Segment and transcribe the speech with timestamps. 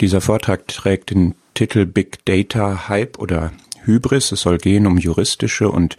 [0.00, 3.52] Dieser Vortrag trägt den Titel Big Data Hype oder
[3.84, 4.30] Hybris.
[4.30, 5.96] Es soll gehen um juristische und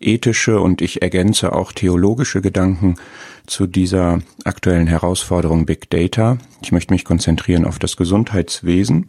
[0.00, 2.96] ethische und ich ergänze auch theologische Gedanken
[3.46, 6.38] zu dieser aktuellen Herausforderung Big Data.
[6.62, 9.08] Ich möchte mich konzentrieren auf das Gesundheitswesen,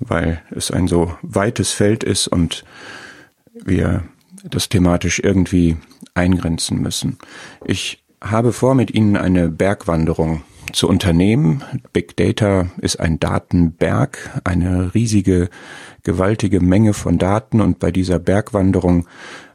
[0.00, 2.64] weil es ein so weites Feld ist und
[3.52, 4.04] wir
[4.44, 5.76] das thematisch irgendwie
[6.14, 7.18] eingrenzen müssen.
[7.64, 10.42] Ich habe vor, mit Ihnen eine Bergwanderung
[10.72, 11.62] zu unternehmen.
[11.92, 15.48] Big Data ist ein Datenberg, eine riesige,
[16.02, 19.06] gewaltige Menge von Daten und bei dieser Bergwanderung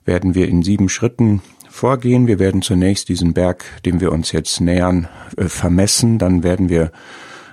[0.05, 2.27] werden wir in sieben Schritten vorgehen.
[2.27, 5.07] Wir werden zunächst diesen Berg, dem wir uns jetzt nähern,
[5.37, 6.19] äh, vermessen.
[6.19, 6.91] Dann werden wir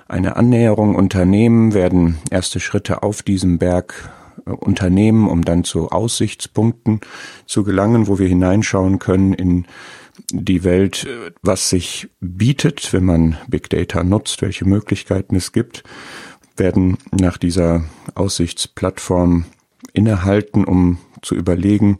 [0.07, 4.11] eine Annäherung unternehmen, werden erste Schritte auf diesem Berg
[4.45, 7.01] äh, unternehmen, um dann zu Aussichtspunkten
[7.45, 9.65] zu gelangen, wo wir hineinschauen können in
[10.31, 15.83] die Welt, äh, was sich bietet, wenn man Big Data nutzt, welche Möglichkeiten es gibt,
[16.57, 17.83] werden nach dieser
[18.15, 19.45] Aussichtsplattform
[19.93, 21.99] innehalten, um zu überlegen,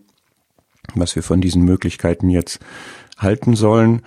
[0.95, 2.59] was wir von diesen Möglichkeiten jetzt
[3.17, 4.01] halten sollen,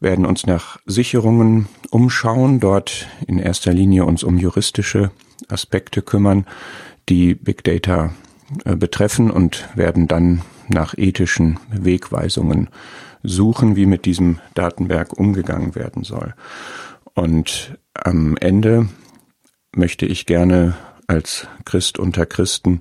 [0.00, 5.10] werden uns nach Sicherungen umschauen, dort in erster Linie uns um juristische
[5.48, 6.46] Aspekte kümmern,
[7.08, 8.12] die Big Data
[8.64, 12.68] äh, betreffen und werden dann nach ethischen Wegweisungen
[13.28, 16.34] suchen, wie mit diesem Datenberg umgegangen werden soll.
[17.14, 18.88] Und am Ende
[19.74, 20.74] möchte ich gerne
[21.06, 22.80] als Christ unter Christen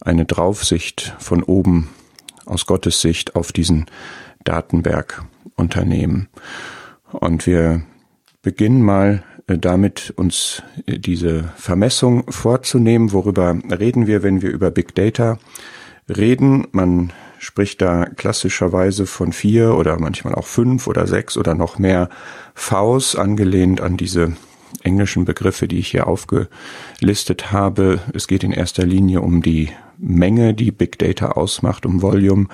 [0.00, 1.88] eine Draufsicht von oben
[2.46, 3.86] aus Gottes Sicht auf diesen
[4.44, 5.24] Datenberg
[5.56, 6.28] unternehmen.
[7.10, 7.82] Und wir
[8.42, 13.12] beginnen mal äh, damit, uns äh, diese Vermessung vorzunehmen.
[13.12, 15.38] Worüber reden wir, wenn wir über Big Data
[16.08, 16.66] reden?
[16.72, 17.12] Man
[17.44, 22.08] spricht da klassischerweise von vier oder manchmal auch fünf oder sechs oder noch mehr
[22.54, 24.34] Vs, angelehnt an diese
[24.82, 28.00] englischen Begriffe, die ich hier aufgelistet habe.
[28.14, 32.48] Es geht in erster Linie um die Menge, die Big Data ausmacht, um Volume,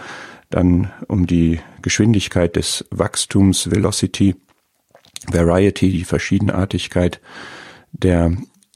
[0.50, 4.34] dann um die Geschwindigkeit des Wachstums, Velocity,
[5.28, 7.20] Variety, die Verschiedenartigkeit
[7.92, 8.32] der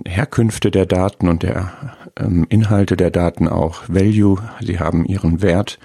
[0.06, 1.72] Herkünfte der Daten und der
[2.18, 5.78] ähm, Inhalte der Daten auch Value, sie haben ihren Wert.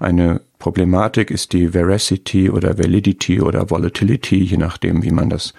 [0.00, 5.54] Eine Problematik ist die Veracity oder Validity oder Volatility, je nachdem, wie man das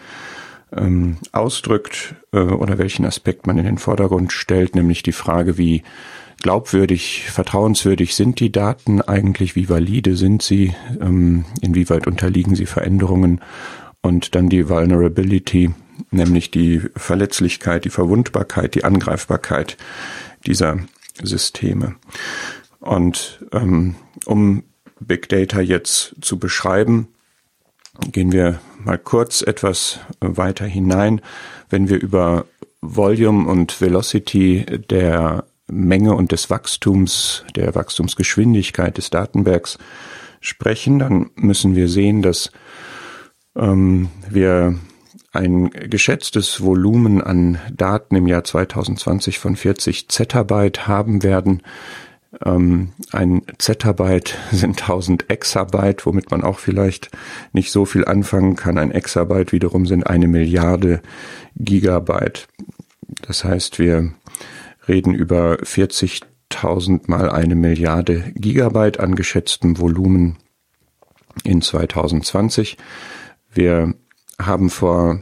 [0.76, 5.84] ähm, ausdrückt äh, oder welchen Aspekt man in den Vordergrund stellt, nämlich die Frage, wie
[6.42, 13.42] glaubwürdig, vertrauenswürdig sind die Daten eigentlich, wie valide sind sie, ähm, inwieweit unterliegen sie Veränderungen
[14.02, 15.72] und dann die Vulnerability,
[16.14, 19.78] nämlich die Verletzlichkeit, die Verwundbarkeit, die Angreifbarkeit
[20.46, 20.80] dieser
[21.22, 21.96] Systeme.
[22.80, 24.64] Und ähm, um
[25.00, 27.08] Big Data jetzt zu beschreiben,
[28.12, 31.22] gehen wir mal kurz etwas weiter hinein.
[31.70, 32.46] Wenn wir über
[32.82, 39.78] Volume und Velocity der Menge und des Wachstums, der Wachstumsgeschwindigkeit des Datenbergs
[40.42, 42.52] sprechen, dann müssen wir sehen, dass
[43.56, 44.78] ähm, wir
[45.34, 51.64] ein geschätztes Volumen an Daten im Jahr 2020 von 40 Zettabyte haben werden.
[52.46, 57.10] Ähm, ein Zettabyte sind 1000 Exabyte, womit man auch vielleicht
[57.52, 58.78] nicht so viel anfangen kann.
[58.78, 61.02] Ein Exabyte wiederum sind eine Milliarde
[61.56, 62.48] Gigabyte.
[63.24, 64.14] Das heißt, wir
[64.88, 70.38] reden über 40.000 mal eine Milliarde Gigabyte an geschätztem Volumen
[71.44, 72.78] in 2020.
[73.52, 73.96] Wir
[74.46, 75.22] haben vor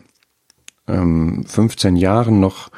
[0.88, 2.70] ähm, 15 Jahren noch,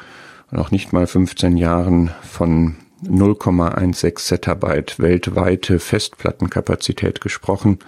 [0.50, 7.78] noch nicht mal 15 Jahren von 0,16 Zettabyte weltweite Festplattenkapazität gesprochen.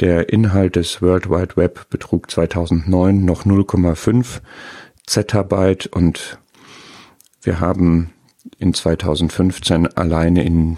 [0.00, 4.40] Der Inhalt des World Wide Web betrug 2009 noch 0,5
[5.06, 6.38] Zettabyte und
[7.42, 8.12] wir haben
[8.58, 10.76] in 2015 alleine in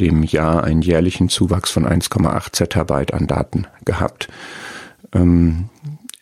[0.00, 4.28] dem Jahr einen jährlichen Zuwachs von 1,8 Zettabyte an Daten gehabt.
[5.12, 5.68] Ähm,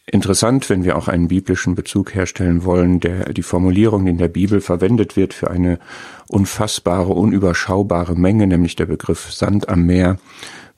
[0.07, 4.29] interessant, wenn wir auch einen biblischen Bezug herstellen wollen, der die Formulierung, die in der
[4.29, 5.79] Bibel verwendet wird für eine
[6.29, 10.19] unfassbare, unüberschaubare Menge, nämlich der Begriff Sand am Meer,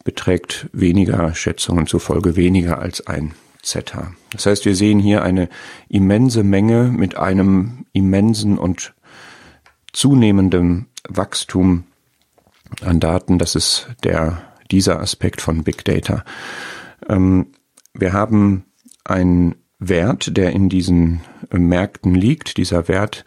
[0.05, 4.12] beträgt weniger Schätzungen zufolge weniger als ein Zeta.
[4.31, 5.49] Das heißt, wir sehen hier eine
[5.88, 8.94] immense Menge mit einem immensen und
[9.93, 11.84] zunehmendem Wachstum
[12.82, 13.38] an Daten.
[13.38, 16.25] Das ist der, dieser Aspekt von Big Data.
[17.08, 17.49] Ähm,
[17.93, 18.65] wir haben
[19.11, 21.20] einen Wert, der in diesen
[21.50, 22.56] äh, Märkten liegt.
[22.56, 23.25] Dieser Wert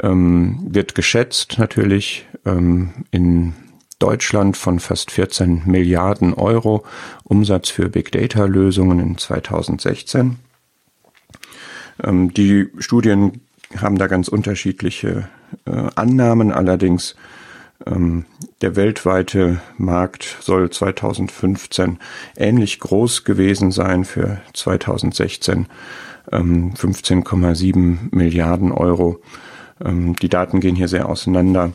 [0.00, 3.54] ähm, wird geschätzt natürlich ähm, in
[3.98, 6.84] Deutschland von fast 14 Milliarden Euro
[7.24, 10.36] Umsatz für Big Data Lösungen in 2016.
[12.02, 13.42] Ähm, die Studien
[13.76, 15.28] haben da ganz unterschiedliche
[15.66, 16.52] äh, Annahmen.
[16.52, 17.14] Allerdings
[18.60, 21.98] der weltweite Markt soll 2015
[22.36, 25.66] ähnlich groß gewesen sein für 2016
[26.30, 29.20] ähm, 15,7 Milliarden Euro.
[29.82, 31.72] Ähm, die Daten gehen hier sehr auseinander.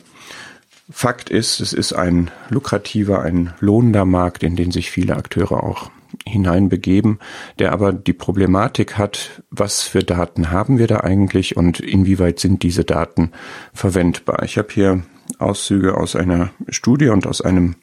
[0.88, 5.90] Fakt ist, es ist ein lukrativer, ein lohnender Markt, in den sich viele Akteure auch
[6.24, 7.18] hineinbegeben,
[7.58, 12.62] der aber die Problematik hat, was für Daten haben wir da eigentlich und inwieweit sind
[12.62, 13.32] diese Daten
[13.74, 14.44] verwendbar.
[14.44, 15.02] Ich habe hier
[15.38, 17.76] Auszüge aus einer Studie und aus einem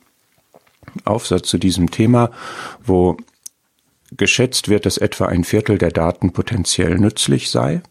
[1.05, 2.31] Aufsatz zu diesem Thema,
[2.83, 3.17] wo
[4.11, 7.81] geschätzt wird, dass etwa ein Viertel der Daten potenziell nützlich sei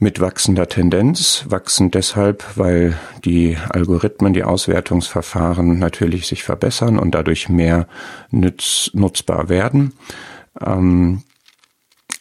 [0.00, 7.50] mit wachsender Tendenz, wachsend deshalb, weil die Algorithmen, die Auswertungsverfahren natürlich sich verbessern und dadurch
[7.50, 7.86] mehr
[8.30, 9.92] nütz, nutzbar werden.
[10.58, 11.22] Ähm,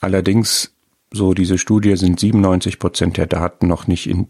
[0.02, 0.74] allerdings,
[1.12, 4.28] so diese Studie, sind 97 Prozent der Daten noch nicht, in,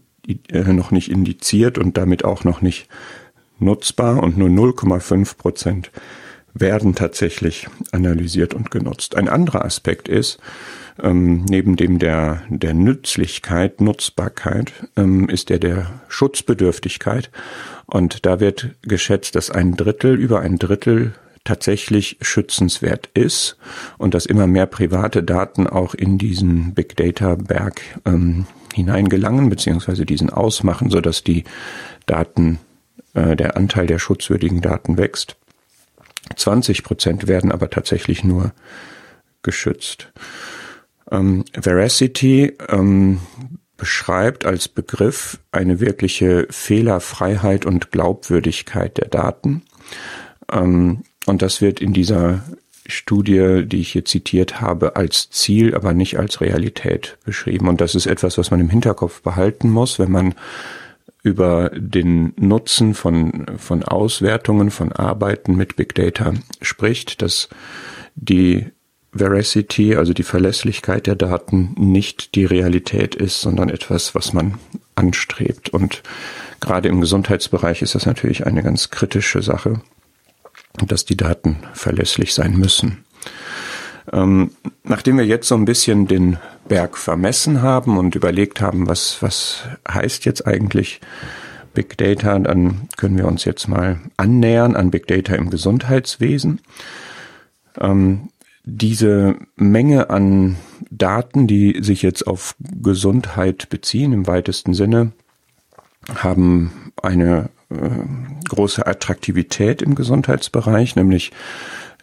[0.50, 2.88] äh, noch nicht indiziert und damit auch noch nicht
[3.58, 5.90] nutzbar und nur 0,5 Prozent
[6.54, 9.16] werden tatsächlich analysiert und genutzt.
[9.16, 10.38] Ein anderer Aspekt ist,
[11.02, 17.30] ähm, neben dem der, der Nützlichkeit, Nutzbarkeit, ähm, ist der der Schutzbedürftigkeit.
[17.86, 23.56] Und da wird geschätzt, dass ein Drittel, über ein Drittel tatsächlich schützenswert ist
[23.96, 30.06] und dass immer mehr private Daten auch in diesen Big Data Berg ähm, hineingelangen beziehungsweise
[30.06, 31.44] diesen ausmachen, so dass die
[32.06, 32.58] Daten,
[33.14, 35.36] äh, der Anteil der schutzwürdigen Daten wächst.
[36.36, 38.52] 20 Prozent werden aber tatsächlich nur
[39.42, 40.12] geschützt.
[41.10, 43.20] Ähm, Veracity ähm,
[43.76, 49.62] beschreibt als Begriff eine wirkliche Fehlerfreiheit und Glaubwürdigkeit der Daten.
[50.52, 52.44] Ähm, und das wird in dieser
[52.90, 57.68] Studie, die ich hier zitiert habe, als Ziel, aber nicht als Realität beschrieben.
[57.68, 60.34] Und das ist etwas, was man im Hinterkopf behalten muss, wenn man
[61.22, 66.32] über den Nutzen von, von Auswertungen, von Arbeiten mit Big Data
[66.62, 67.48] spricht, dass
[68.14, 68.66] die
[69.12, 74.54] Veracity, also die Verlässlichkeit der Daten, nicht die Realität ist, sondern etwas, was man
[74.94, 75.70] anstrebt.
[75.70, 76.02] Und
[76.60, 79.80] gerade im Gesundheitsbereich ist das natürlich eine ganz kritische Sache,
[80.86, 83.04] dass die Daten verlässlich sein müssen.
[84.12, 84.52] Ähm,
[84.84, 86.38] nachdem wir jetzt so ein bisschen den
[86.68, 91.00] Berg vermessen haben und überlegt haben, was, was heißt jetzt eigentlich
[91.74, 96.60] Big Data, dann können wir uns jetzt mal annähern an Big Data im Gesundheitswesen.
[97.78, 98.30] Ähm,
[98.64, 100.56] diese Menge an
[100.90, 105.12] Daten, die sich jetzt auf Gesundheit beziehen im weitesten Sinne,
[106.14, 107.50] haben eine
[108.48, 111.32] große Attraktivität im Gesundheitsbereich, nämlich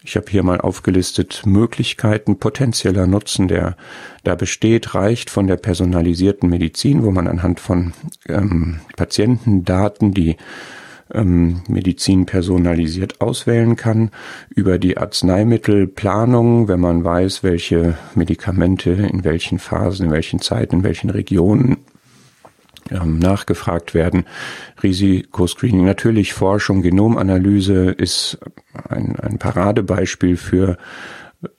[0.04, 3.76] ich habe hier mal aufgelistet Möglichkeiten potenzieller Nutzen, der
[4.24, 7.92] da besteht, reicht von der personalisierten Medizin, wo man anhand von
[8.30, 10.38] ähm, Patientendaten die
[11.14, 14.12] ähm, Medizin personalisiert auswählen kann,
[14.50, 20.84] über die Arzneimittelplanung, wenn man weiß, welche Medikamente in welchen Phasen, in welchen Zeiten, in
[20.84, 21.78] welchen Regionen
[22.92, 24.26] ähm, nachgefragt werden.
[24.82, 28.40] Risikoscreening, natürlich Forschung, Genomanalyse ist
[28.90, 30.78] ein, ein Paradebeispiel für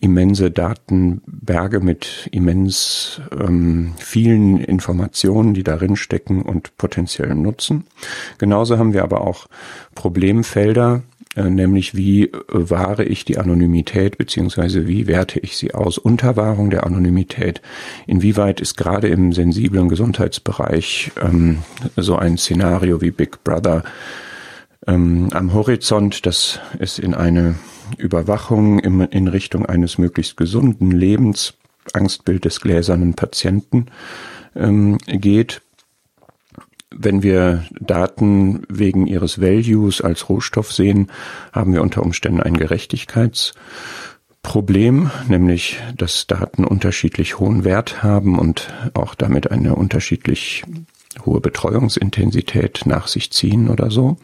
[0.00, 7.86] immense Datenberge mit immens ähm, vielen Informationen, die darin stecken und potenziellen Nutzen.
[8.38, 9.46] Genauso haben wir aber auch
[9.94, 11.02] Problemfelder,
[11.36, 15.98] nämlich wie äh, wahre ich die Anonymität beziehungsweise wie werte ich sie aus.
[15.98, 17.60] Unterwahrung der Anonymität.
[18.06, 21.58] Inwieweit ist gerade im sensiblen Gesundheitsbereich ähm,
[21.96, 23.84] so ein Szenario wie Big Brother
[24.86, 27.56] ähm, am Horizont, dass es in eine
[27.96, 31.54] Überwachung im, in Richtung eines möglichst gesunden Lebens,
[31.92, 33.86] Angstbild des gläsernen Patienten
[34.54, 35.62] ähm, geht.
[36.90, 41.12] Wenn wir Daten wegen ihres Values als Rohstoff sehen,
[41.52, 49.14] haben wir unter Umständen ein Gerechtigkeitsproblem, nämlich dass Daten unterschiedlich hohen Wert haben und auch
[49.14, 50.64] damit eine unterschiedlich
[51.26, 54.16] hohe Betreuungsintensität nach sich ziehen oder so.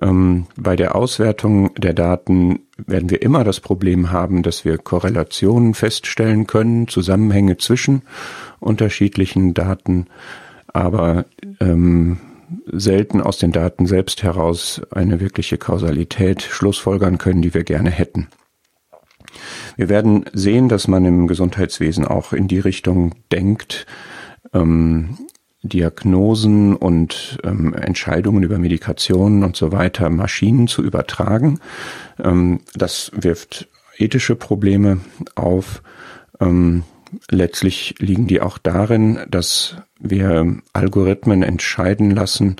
[0.00, 5.74] Ähm, bei der Auswertung der Daten werden wir immer das Problem haben, dass wir Korrelationen
[5.74, 8.02] feststellen können, Zusammenhänge zwischen
[8.60, 10.06] unterschiedlichen Daten
[10.72, 11.24] aber
[11.60, 12.18] ähm,
[12.66, 18.28] selten aus den Daten selbst heraus eine wirkliche Kausalität schlussfolgern können, die wir gerne hätten.
[19.76, 23.86] Wir werden sehen, dass man im Gesundheitswesen auch in die Richtung denkt,
[24.52, 25.18] ähm,
[25.62, 31.58] Diagnosen und ähm, Entscheidungen über Medikationen und so weiter Maschinen zu übertragen.
[32.22, 35.00] Ähm, das wirft ethische Probleme
[35.34, 35.82] auf.
[36.40, 36.84] Ähm,
[37.30, 42.56] letztlich liegen die auch darin, dass wir Algorithmen entscheiden lassen,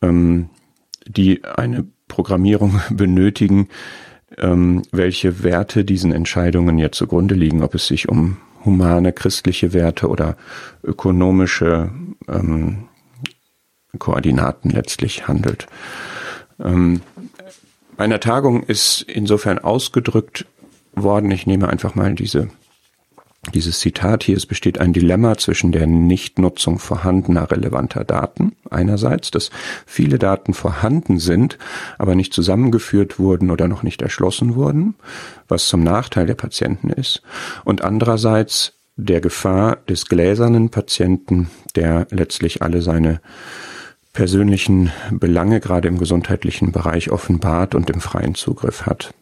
[0.00, 0.50] ähm,
[1.06, 3.68] die eine Programmierung benötigen,
[4.38, 10.08] ähm, welche Werte diesen Entscheidungen jetzt zugrunde liegen, ob es sich um humane, christliche Werte
[10.08, 10.36] oder
[10.82, 11.90] ökonomische
[12.28, 12.88] ähm,
[13.98, 15.66] Koordinaten letztlich handelt.
[16.60, 17.00] Ähm,
[17.96, 20.46] einer Tagung ist insofern ausgedrückt
[20.94, 22.48] worden, ich nehme einfach mal diese
[23.50, 29.50] dieses Zitat hier, es besteht ein Dilemma zwischen der Nichtnutzung vorhandener relevanter Daten einerseits, dass
[29.84, 31.58] viele Daten vorhanden sind,
[31.98, 34.94] aber nicht zusammengeführt wurden oder noch nicht erschlossen wurden,
[35.48, 37.22] was zum Nachteil der Patienten ist,
[37.64, 43.20] und andererseits der Gefahr des gläsernen Patienten, der letztlich alle seine
[44.12, 49.14] persönlichen Belange gerade im gesundheitlichen Bereich offenbart und im freien Zugriff hat.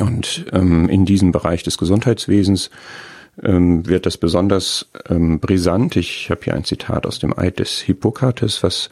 [0.00, 2.70] Und ähm, in diesem Bereich des Gesundheitswesens
[3.42, 5.96] ähm, wird das besonders ähm, brisant.
[5.96, 8.90] Ich habe hier ein Zitat aus dem Eid des Hippokrates, was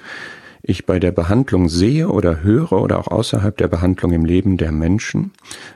[0.62, 4.72] ich bei der Behandlung sehe oder höre oder auch außerhalb der Behandlung im Leben der
[4.72, 5.30] Menschen,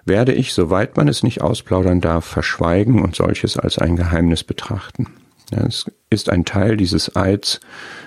[0.05, 5.07] werde ich, soweit man es nicht ausplaudern darf, verschweigen und solches als ein Geheimnis betrachten.
[5.53, 7.61] Es ist ein Teil dieses Eids,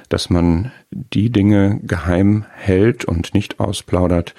[0.10, 4.34] dass man die Dinge geheim hält und nicht ausplaudert,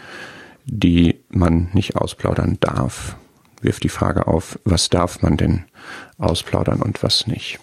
[0.64, 3.16] die man nicht ausplaudern darf.
[3.61, 5.64] Wirft die Frage auf, was darf man denn
[6.18, 7.59] ausplaudern und was nicht.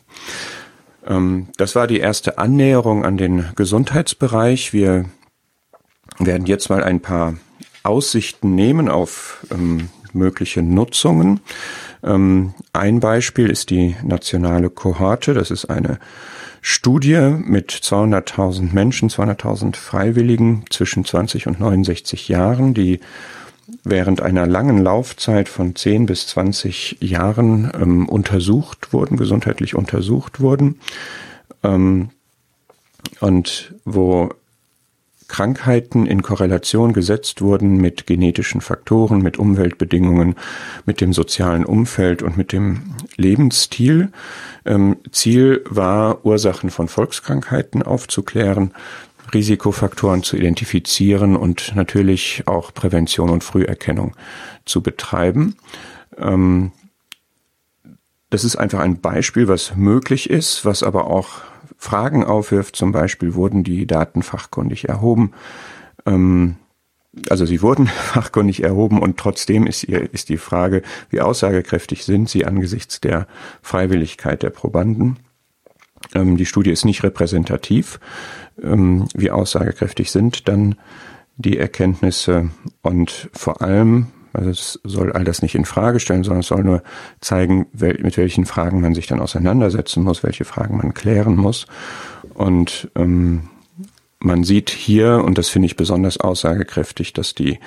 [1.05, 4.73] Ähm, das war die erste Annäherung an den Gesundheitsbereich.
[4.73, 5.05] Wir
[6.19, 7.35] werden jetzt mal ein paar
[7.83, 11.39] Aussichten nehmen auf ähm, mögliche Nutzungen.
[12.03, 15.33] Ähm, ein Beispiel ist die nationale Kohorte.
[15.33, 15.99] Das ist eine
[16.61, 22.99] Studie mit 200.000 Menschen, 200.000 Freiwilligen zwischen 20 und 69 Jahren, die
[23.83, 30.79] während einer langen Laufzeit von 10 bis 20 Jahren ähm, untersucht wurden, gesundheitlich untersucht wurden
[31.63, 32.09] ähm,
[33.19, 34.29] und wo
[35.31, 40.35] Krankheiten in Korrelation gesetzt wurden mit genetischen Faktoren, mit Umweltbedingungen,
[40.85, 44.11] mit dem sozialen Umfeld und mit dem Lebensstil.
[44.65, 48.73] Ähm, Ziel war, Ursachen von Volkskrankheiten aufzuklären,
[49.33, 54.17] Risikofaktoren zu identifizieren und natürlich auch Prävention und Früherkennung
[54.65, 55.55] zu betreiben.
[56.17, 56.73] Ähm,
[58.29, 61.50] das ist einfach ein Beispiel, was möglich ist, was aber auch
[61.81, 62.75] Fragen aufwirft.
[62.75, 65.31] Zum Beispiel wurden die Daten fachkundig erhoben.
[66.05, 66.57] Ähm,
[67.27, 72.29] also sie wurden fachkundig erhoben und trotzdem ist, ihr, ist die Frage, wie aussagekräftig sind
[72.29, 73.25] sie angesichts der
[73.63, 75.17] Freiwilligkeit der Probanden.
[76.13, 77.99] Ähm, die Studie ist nicht repräsentativ.
[78.61, 80.75] Ähm, wie aussagekräftig sind dann
[81.37, 82.51] die Erkenntnisse
[82.83, 86.63] und vor allem, also es soll all das nicht in Frage stellen, sondern es soll
[86.63, 86.83] nur
[87.19, 91.65] zeigen, mit welchen Fragen man sich dann auseinandersetzen muss, welche Fragen man klären muss.
[92.33, 93.49] Und ähm,
[94.19, 97.59] man sieht hier, und das finde ich besonders aussagekräftig, dass die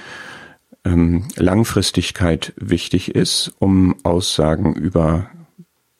[0.85, 5.26] ähm, Langfristigkeit wichtig ist, um Aussagen über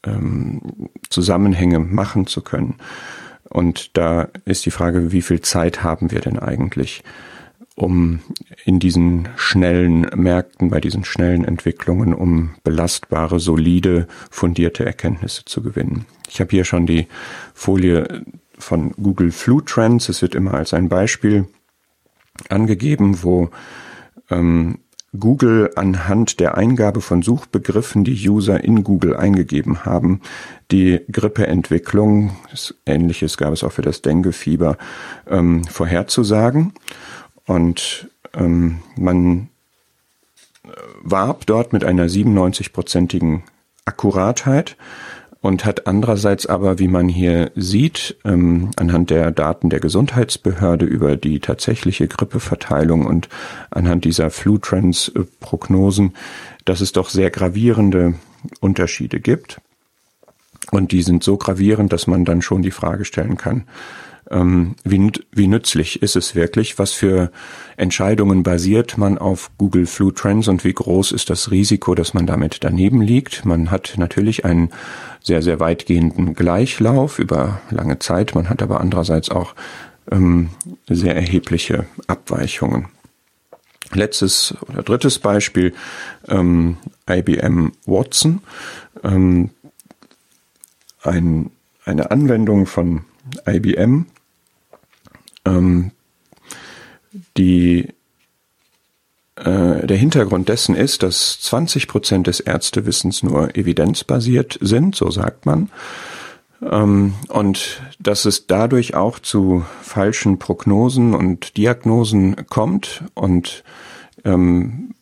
[0.05, 2.77] ähm, Zusammenhänge machen zu können.
[3.49, 7.03] Und da ist die Frage, wie viel Zeit haben wir denn eigentlich?
[7.75, 8.21] Um
[8.65, 16.07] in diesen schnellen Märkten, bei diesen schnellen Entwicklungen, um belastbare, solide, fundierte Erkenntnisse zu gewinnen.
[16.29, 17.09] Ich habe hier schon die
[17.53, 18.25] Folie
[18.59, 20.09] von Google Flu Trends.
[20.09, 21.47] Es wird immer als ein Beispiel
[22.49, 23.51] angegeben, wo
[24.31, 24.79] ähm,
[25.19, 30.21] Google anhand der Eingabe von Suchbegriffen, die User in Google eingegeben haben,
[30.73, 32.37] die Grippeentwicklung,
[32.85, 34.77] ähnliches gab es auch für das Denguefieber,
[35.29, 36.73] ähm, vorherzusagen.
[37.47, 39.49] Und ähm, man
[40.65, 40.69] äh,
[41.03, 43.43] warb dort mit einer 97-prozentigen
[43.85, 44.77] Akkuratheit
[45.45, 51.17] und hat andererseits aber, wie man hier sieht, ähm, anhand der Daten der Gesundheitsbehörde über
[51.17, 53.29] die tatsächliche Grippeverteilung und
[53.71, 56.15] anhand dieser Flu-Trends-Prognosen,
[56.65, 58.15] dass es doch sehr gravierende
[58.61, 59.61] Unterschiede gibt.
[60.71, 63.65] Und die sind so gravierend, dass man dann schon die Frage stellen kann,
[64.31, 66.79] ähm, wie, wie nützlich ist es wirklich?
[66.79, 67.31] Was für
[67.77, 72.27] Entscheidungen basiert man auf Google Flu Trends und wie groß ist das Risiko, dass man
[72.27, 73.45] damit daneben liegt?
[73.45, 74.71] Man hat natürlich einen
[75.23, 78.35] sehr, sehr weitgehenden Gleichlauf über lange Zeit.
[78.35, 79.55] Man hat aber andererseits auch
[80.11, 80.51] ähm,
[80.89, 82.89] sehr erhebliche Abweichungen.
[83.93, 85.75] Letztes oder drittes Beispiel,
[86.29, 86.79] ähm,
[87.09, 88.41] IBM Watson,
[89.03, 89.51] ähm,
[91.03, 91.51] ein,
[91.85, 93.05] eine Anwendung von
[93.47, 94.07] IBM,
[95.45, 95.91] ähm,
[97.37, 97.89] die
[99.37, 105.47] äh, der Hintergrund dessen ist, dass 20 Prozent des Ärztewissens nur evidenzbasiert sind, so sagt
[105.47, 105.71] man.
[106.63, 113.65] Ähm, und dass es dadurch auch zu falschen Prognosen und Diagnosen kommt und
[114.25, 114.95] ähm,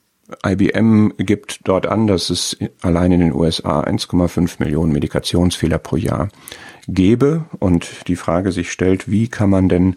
[0.46, 6.28] IBM gibt dort an, dass es allein in den USA 1,5 Millionen Medikationsfehler pro Jahr
[6.88, 9.96] gebe und die Frage sich stellt, wie kann man denn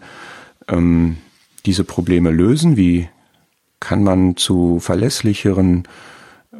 [0.68, 1.18] ähm,
[1.64, 2.76] diese Probleme lösen?
[2.76, 3.08] Wie
[3.80, 5.86] kann man zu verlässlicheren,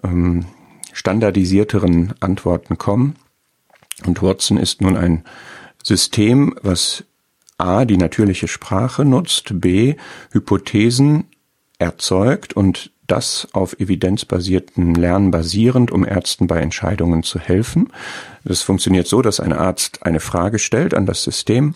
[0.03, 0.47] ähm,
[0.93, 3.17] standardisierteren Antworten kommen?
[4.05, 5.25] Und Watson ist nun ein
[5.83, 7.05] System, was
[7.59, 9.95] A, die natürliche Sprache nutzt, B,
[10.31, 11.25] Hypothesen
[11.79, 17.93] erzeugt und das auf evidenzbasierten Lernen basierend, um Ärzten bei Entscheidungen zu helfen.
[18.45, 21.75] Das funktioniert so, dass ein Arzt eine Frage stellt an das System,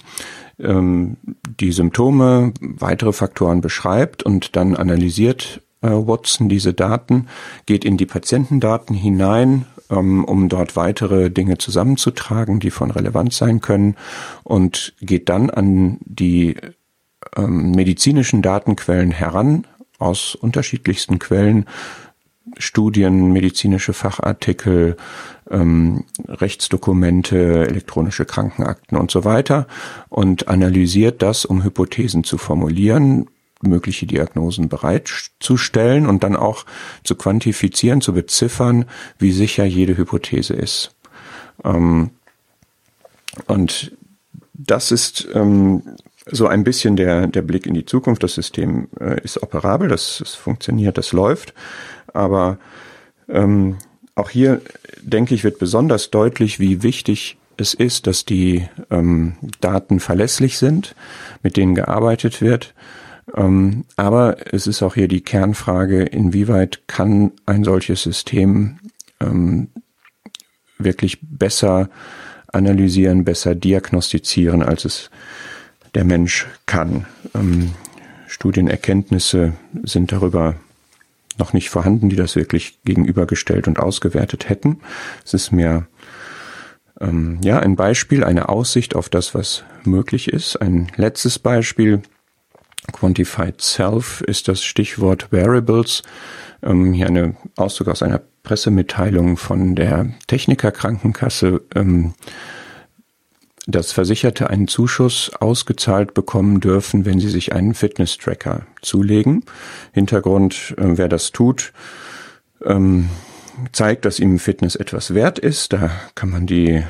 [0.58, 1.16] ähm,
[1.60, 7.26] die Symptome, weitere Faktoren beschreibt und dann analysiert äh, Watson diese Daten,
[7.66, 13.60] geht in die Patientendaten hinein, ähm, um dort weitere Dinge zusammenzutragen, die von Relevanz sein
[13.60, 13.96] können
[14.44, 16.56] und geht dann an die
[17.36, 19.66] ähm, medizinischen Datenquellen heran
[20.00, 21.66] aus unterschiedlichsten Quellen,
[22.58, 24.96] Studien, medizinische Fachartikel,
[25.50, 29.66] ähm, Rechtsdokumente, elektronische Krankenakten und so weiter
[30.08, 33.28] und analysiert das, um Hypothesen zu formulieren,
[33.62, 36.64] mögliche Diagnosen bereitzustellen und dann auch
[37.04, 38.86] zu quantifizieren, zu beziffern,
[39.18, 40.96] wie sicher jede Hypothese ist.
[41.62, 42.10] Ähm,
[43.46, 43.92] und
[44.54, 45.82] das ist ähm,
[46.30, 48.22] so ein bisschen der, der Blick in die Zukunft.
[48.22, 51.54] Das System äh, ist operabel, das, das funktioniert, das läuft.
[52.12, 52.58] Aber
[53.28, 53.76] ähm,
[54.14, 54.60] auch hier,
[55.02, 60.94] denke ich, wird besonders deutlich, wie wichtig es ist, dass die ähm, Daten verlässlich sind,
[61.42, 62.74] mit denen gearbeitet wird.
[63.36, 68.78] Ähm, aber es ist auch hier die Kernfrage, inwieweit kann ein solches System
[69.20, 69.68] ähm,
[70.78, 71.90] wirklich besser
[72.52, 75.10] analysieren, besser diagnostizieren, als es
[75.94, 77.06] der Mensch kann.
[77.34, 77.72] Ähm,
[78.26, 80.54] Studienerkenntnisse sind darüber
[81.38, 84.80] noch nicht vorhanden, die das wirklich gegenübergestellt und ausgewertet hätten.
[85.24, 85.86] Es ist mehr
[87.00, 90.56] ähm, ja ein Beispiel, eine Aussicht auf das, was möglich ist.
[90.56, 92.02] Ein letztes Beispiel.
[92.92, 96.02] Quantified Self ist das Stichwort Variables.
[96.62, 101.62] Ähm, hier eine Auszug aus einer Pressemitteilung von der Technikerkrankenkasse.
[101.74, 102.14] Ähm,
[103.66, 109.44] dass Versicherte einen Zuschuss ausgezahlt bekommen dürfen, wenn sie sich einen Fitness-Tracker zulegen.
[109.92, 111.72] Hintergrund, äh, wer das tut,
[112.64, 113.10] ähm,
[113.72, 115.72] zeigt, dass ihm Fitness etwas wert ist.
[115.72, 116.82] Da kann man die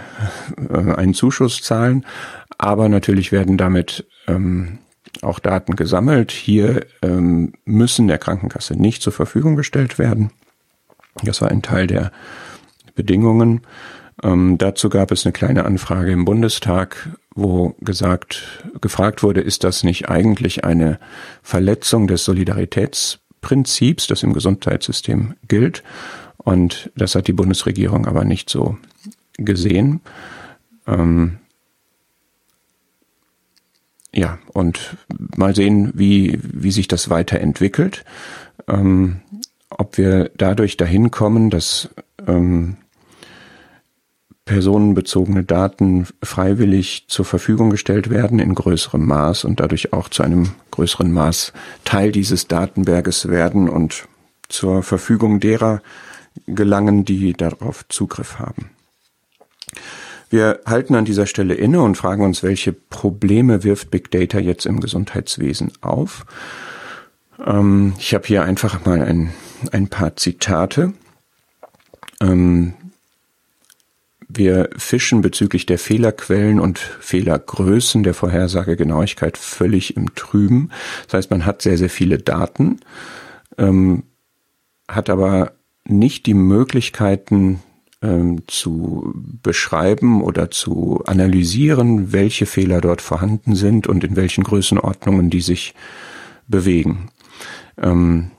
[0.71, 2.07] äh, einen Zuschuss zahlen,
[2.59, 4.79] aber natürlich werden damit ähm,
[5.23, 6.31] auch Daten gesammelt.
[6.31, 10.31] Hier ähm, müssen der Krankenkasse nicht zur Verfügung gestellt werden.
[11.23, 12.13] Das war ein Teil der
[12.95, 13.63] Bedingungen.
[14.23, 19.83] Ähm, dazu gab es eine kleine Anfrage im Bundestag, wo gesagt, gefragt wurde, ist das
[19.83, 20.99] nicht eigentlich eine
[21.43, 25.83] Verletzung des Solidaritätsprinzips, das im Gesundheitssystem gilt?
[26.37, 28.77] Und das hat die Bundesregierung aber nicht so
[29.37, 30.01] gesehen.
[30.87, 31.39] Ähm,
[34.13, 34.97] ja, und
[35.37, 38.05] mal sehen, wie, wie sich das weiterentwickelt.
[38.69, 39.21] Ähm,
[39.71, 41.89] ob wir dadurch dahin kommen, dass
[42.27, 42.77] ähm,
[44.51, 50.51] personenbezogene Daten freiwillig zur Verfügung gestellt werden in größerem Maß und dadurch auch zu einem
[50.73, 51.53] größeren Maß
[51.85, 54.09] Teil dieses Datenberges werden und
[54.49, 55.83] zur Verfügung derer
[56.49, 58.71] gelangen, die darauf Zugriff haben.
[60.31, 64.67] Wir halten an dieser Stelle inne und fragen uns, welche Probleme wirft Big Data jetzt
[64.67, 66.27] im Gesundheitswesen auf.
[67.47, 69.33] Ähm, ich habe hier einfach mal ein,
[69.71, 70.93] ein paar Zitate.
[72.21, 72.75] Ähm,
[74.33, 80.71] wir fischen bezüglich der Fehlerquellen und Fehlergrößen der Vorhersagegenauigkeit völlig im Trüben.
[81.07, 82.81] Das heißt, man hat sehr, sehr viele Daten,
[83.59, 84.05] ähm,
[84.89, 85.53] hat aber
[85.85, 87.61] nicht die Möglichkeiten
[88.03, 89.13] ähm, zu
[89.43, 95.75] beschreiben oder zu analysieren, welche Fehler dort vorhanden sind und in welchen Größenordnungen die sich
[96.49, 97.11] bewegen.
[97.81, 98.31] Ähm,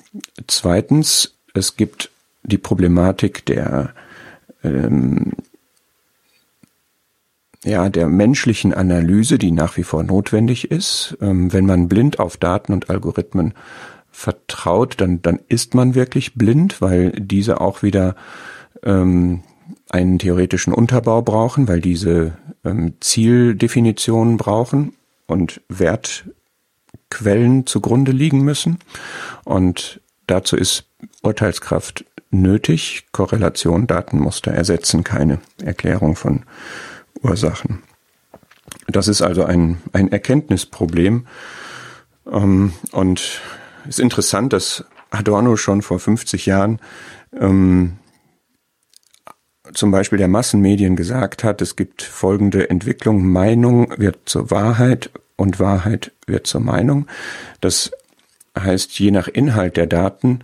[0.48, 2.10] zweitens, es gibt
[2.44, 3.94] die Problematik der
[4.64, 5.34] ähm,
[7.64, 11.18] ja, der menschlichen Analyse, die nach wie vor notwendig ist.
[11.22, 13.54] Ähm, wenn man blind auf Daten und Algorithmen
[14.12, 18.16] vertraut, dann, dann ist man wirklich blind, weil diese auch wieder
[18.84, 19.44] ähm,
[19.90, 24.94] einen theoretischen Unterbau brauchen, weil diese ähm, Zieldefinitionen brauchen
[25.28, 28.80] und Wertquellen zugrunde liegen müssen.
[29.44, 30.86] Und dazu ist
[31.22, 33.08] Urteilskraft nötig.
[33.12, 36.44] Korrelation, Datenmuster ersetzen keine Erklärung von
[37.24, 37.84] Ursachen.
[38.88, 41.28] Das ist also ein, ein Erkenntnisproblem.
[42.32, 43.42] Ähm, und
[43.84, 46.80] es ist interessant, dass Adorno schon vor 50 Jahren
[47.40, 47.98] ähm,
[49.74, 55.60] zum Beispiel der Massenmedien gesagt hat, es gibt folgende Entwicklung, Meinung wird zur Wahrheit und
[55.60, 57.08] Wahrheit wird zur Meinung.
[57.62, 57.92] Das
[58.58, 60.40] heißt, je nach Inhalt der Daten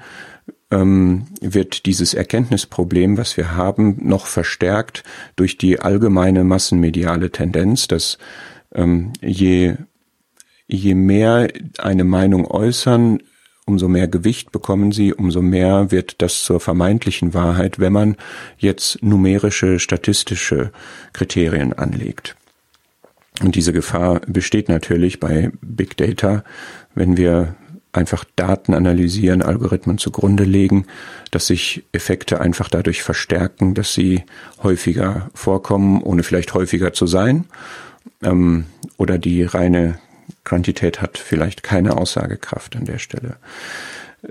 [0.71, 5.03] ähm, wird dieses Erkenntnisproblem, was wir haben, noch verstärkt
[5.35, 8.17] durch die allgemeine massenmediale Tendenz, dass
[8.73, 9.75] ähm, je,
[10.67, 13.19] je mehr eine Meinung äußern,
[13.65, 18.15] umso mehr Gewicht bekommen sie, umso mehr wird das zur vermeintlichen Wahrheit, wenn man
[18.57, 20.71] jetzt numerische, statistische
[21.13, 22.35] Kriterien anlegt.
[23.41, 26.43] Und diese Gefahr besteht natürlich bei Big Data,
[26.95, 27.55] wenn wir
[27.93, 30.85] einfach Daten analysieren, Algorithmen zugrunde legen,
[31.31, 34.23] dass sich Effekte einfach dadurch verstärken, dass sie
[34.61, 37.45] häufiger vorkommen, ohne vielleicht häufiger zu sein.
[38.23, 38.65] Ähm,
[38.97, 39.99] oder die reine
[40.43, 43.37] Quantität hat vielleicht keine Aussagekraft an der Stelle.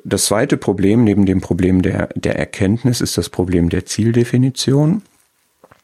[0.04, 5.02] Das zweite Problem neben dem Problem der, der Erkenntnis ist das Problem der Zieldefinition.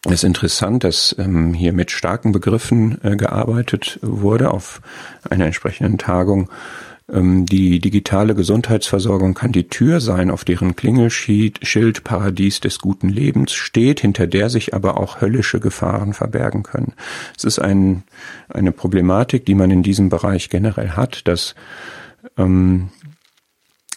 [0.05, 4.81] Es ist interessant, dass ähm, hier mit starken Begriffen äh, gearbeitet wurde auf
[5.31, 6.51] einer entsprechenden Tagung
[7.15, 14.01] die digitale Gesundheitsversorgung kann die Tür sein, auf deren Klingelschild Paradies des guten Lebens steht,
[14.01, 16.95] hinter der sich aber auch höllische Gefahren verbergen können.
[17.37, 18.05] Es ist ein,
[18.49, 21.55] eine Problematik, die man in diesem Bereich generell hat, dass
[22.39, 22.89] ähm,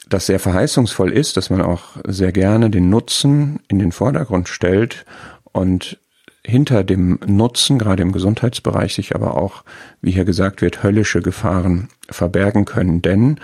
[0.10, 5.06] das sehr verheißungsvoll ist, dass man auch sehr gerne den Nutzen in den Vordergrund stellt
[5.54, 5.98] und
[6.46, 9.64] hinter dem Nutzen, gerade im Gesundheitsbereich, sich aber auch,
[10.02, 13.02] wie hier gesagt wird, höllische Gefahren verbergen können.
[13.02, 13.40] Denn,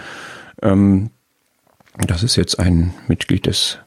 [0.62, 1.10] ähm,
[2.08, 3.80] das ist jetzt ein Mitglied des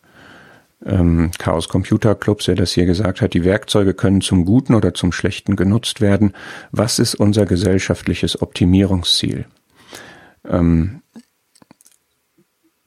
[0.84, 4.94] ähm, Chaos Computer Clubs, der das hier gesagt hat, die Werkzeuge können zum Guten oder
[4.94, 6.32] zum Schlechten genutzt werden.
[6.72, 9.46] Was ist unser gesellschaftliches Optimierungsziel?
[10.46, 11.00] Ähm,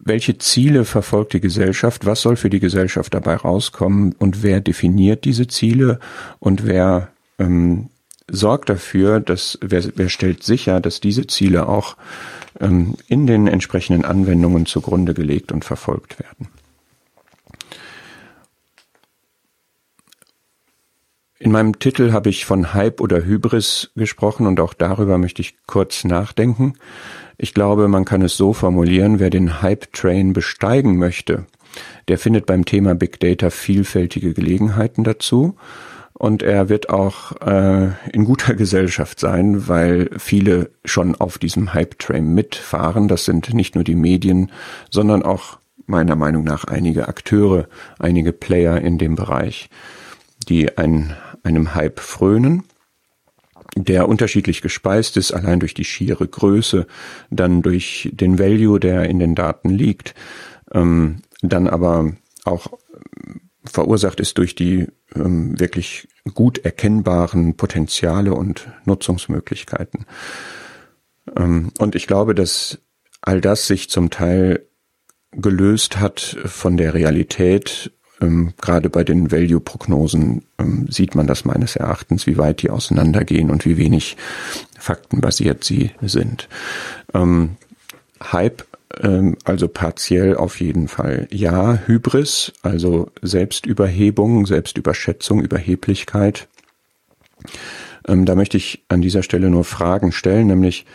[0.07, 5.25] welche Ziele verfolgt die Gesellschaft, was soll für die Gesellschaft dabei rauskommen und wer definiert
[5.25, 5.99] diese Ziele
[6.39, 7.89] und wer ähm,
[8.29, 11.95] sorgt dafür, dass wer, wer stellt sicher, dass diese Ziele auch
[12.59, 16.49] ähm, in den entsprechenden Anwendungen zugrunde gelegt und verfolgt werden.
[21.39, 25.55] In meinem Titel habe ich von Hype oder Hybris gesprochen und auch darüber möchte ich
[25.67, 26.73] kurz nachdenken.
[27.37, 31.45] Ich glaube, man kann es so formulieren, wer den Hype-Train besteigen möchte,
[32.07, 35.55] der findet beim Thema Big Data vielfältige Gelegenheiten dazu.
[36.13, 42.33] Und er wird auch äh, in guter Gesellschaft sein, weil viele schon auf diesem Hype-Train
[42.33, 43.07] mitfahren.
[43.07, 44.51] Das sind nicht nur die Medien,
[44.89, 47.67] sondern auch meiner Meinung nach einige Akteure,
[47.99, 49.69] einige Player in dem Bereich,
[50.49, 52.63] die ein, einem Hype frönen
[53.83, 56.87] der unterschiedlich gespeist ist, allein durch die schiere Größe,
[57.29, 60.15] dann durch den Value, der in den Daten liegt,
[60.73, 62.13] ähm, dann aber
[62.43, 62.67] auch
[63.63, 70.05] verursacht ist durch die ähm, wirklich gut erkennbaren Potenziale und Nutzungsmöglichkeiten.
[71.35, 72.79] Ähm, und ich glaube, dass
[73.21, 74.65] all das sich zum Teil
[75.31, 81.75] gelöst hat von der Realität ähm, gerade bei den Value-Prognosen ähm, sieht man das meines
[81.75, 84.17] Erachtens, wie weit die auseinandergehen und wie wenig
[84.77, 86.47] faktenbasiert sie sind.
[87.13, 87.57] Ähm,
[88.23, 88.63] Hype,
[89.01, 91.27] ähm, also partiell auf jeden Fall.
[91.31, 96.47] Ja, Hybris, also Selbstüberhebung, Selbstüberschätzung, Überheblichkeit.
[98.07, 100.85] Ähm, da möchte ich an dieser Stelle nur Fragen stellen, nämlich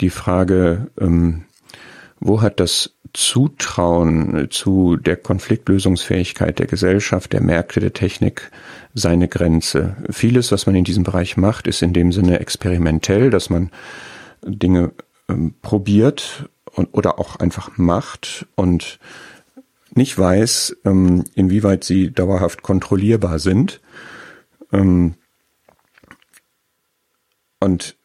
[0.00, 1.44] die Frage, ähm,
[2.20, 8.50] wo hat das Zutrauen zu der Konfliktlösungsfähigkeit der Gesellschaft, der Märkte, der Technik
[8.94, 9.96] seine Grenze.
[10.10, 13.70] Vieles, was man in diesem Bereich macht, ist in dem Sinne experimentell, dass man
[14.42, 14.92] Dinge
[15.28, 18.98] ähm, probiert und, oder auch einfach macht und
[19.94, 23.80] nicht weiß, ähm, inwieweit sie dauerhaft kontrollierbar sind.
[24.72, 25.14] Ähm,
[27.60, 27.97] und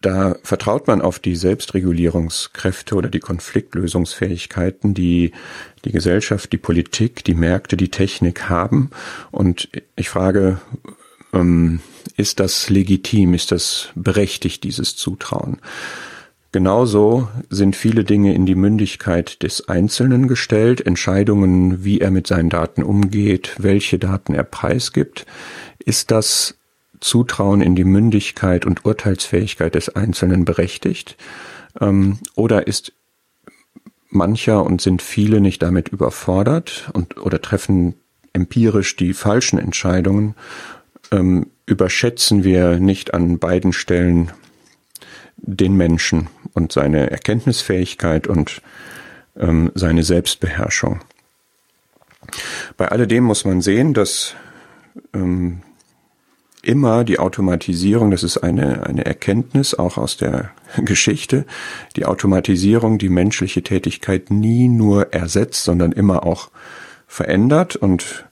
[0.00, 5.32] da vertraut man auf die Selbstregulierungskräfte oder die Konfliktlösungsfähigkeiten, die
[5.84, 8.90] die Gesellschaft, die Politik, die Märkte, die Technik haben.
[9.30, 10.60] Und ich frage,
[11.32, 11.80] ähm,
[12.16, 15.58] ist das legitim, ist das berechtigt, dieses Zutrauen?
[16.52, 22.50] Genauso sind viele Dinge in die Mündigkeit des Einzelnen gestellt, Entscheidungen, wie er mit seinen
[22.50, 25.26] Daten umgeht, welche Daten er preisgibt.
[25.78, 26.56] Ist das
[27.00, 31.16] Zutrauen in die Mündigkeit und Urteilsfähigkeit des Einzelnen berechtigt?
[31.80, 32.92] Ähm, oder ist
[34.10, 37.94] mancher und sind viele nicht damit überfordert und oder treffen
[38.32, 40.34] empirisch die falschen Entscheidungen,
[41.12, 44.30] ähm, überschätzen wir nicht an beiden Stellen
[45.36, 48.62] den Menschen und seine Erkenntnisfähigkeit und
[49.36, 51.00] ähm, seine Selbstbeherrschung.
[52.76, 54.34] Bei alledem muss man sehen, dass
[55.14, 55.62] ähm,
[56.62, 61.44] immer die Automatisierung, das ist eine, eine Erkenntnis auch aus der Geschichte,
[61.96, 66.50] die Automatisierung die menschliche Tätigkeit nie nur ersetzt, sondern immer auch
[67.06, 68.24] verändert und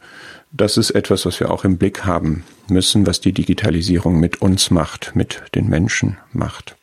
[0.51, 4.71] das ist etwas, was wir auch im Blick haben müssen, was die Digitalisierung mit uns
[4.71, 6.77] macht, mit den Menschen macht.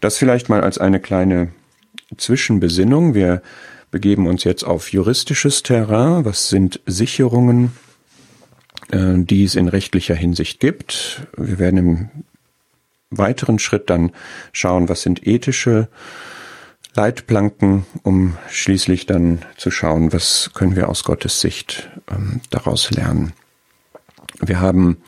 [0.00, 1.48] Das vielleicht mal als eine kleine
[2.16, 3.14] Zwischenbesinnung.
[3.14, 3.40] Wir
[3.90, 6.26] begeben uns jetzt auf juristisches Terrain.
[6.26, 7.72] Was sind Sicherungen,
[8.96, 11.26] die es in rechtlicher Hinsicht gibt?
[11.36, 12.08] Wir werden im
[13.10, 14.12] weiteren Schritt dann
[14.52, 15.88] schauen, was sind ethische
[16.94, 23.32] Leitplanken, um schließlich dann zu schauen, was können wir aus Gottes Sicht ähm, daraus lernen.
[24.40, 24.98] Wir haben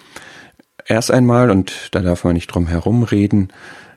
[0.84, 3.52] erst einmal, und da darf man nicht drum herum reden,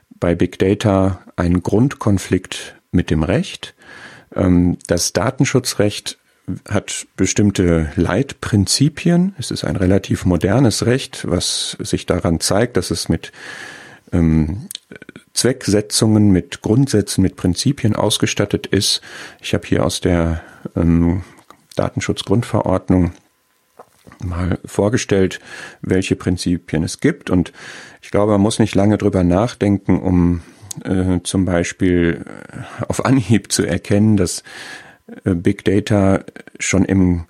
[0.08, 3.74] bei Big Data einen Grundkonflikt mit dem Recht.
[4.36, 6.19] Ähm, das Datenschutzrecht
[6.68, 9.34] hat bestimmte Leitprinzipien.
[9.38, 13.32] Es ist ein relativ modernes Recht, was sich daran zeigt, dass es mit
[14.12, 14.68] ähm,
[15.32, 19.00] Zwecksetzungen, mit Grundsätzen, mit Prinzipien ausgestattet ist.
[19.40, 20.42] Ich habe hier aus der
[20.76, 21.22] ähm,
[21.76, 23.12] Datenschutzgrundverordnung
[24.22, 25.40] mal vorgestellt,
[25.82, 27.30] welche Prinzipien es gibt.
[27.30, 27.52] Und
[28.02, 30.42] ich glaube, man muss nicht lange drüber nachdenken, um
[30.84, 32.24] äh, zum Beispiel
[32.88, 34.42] auf Anhieb zu erkennen, dass
[35.24, 36.24] Big Data
[36.58, 37.26] schon im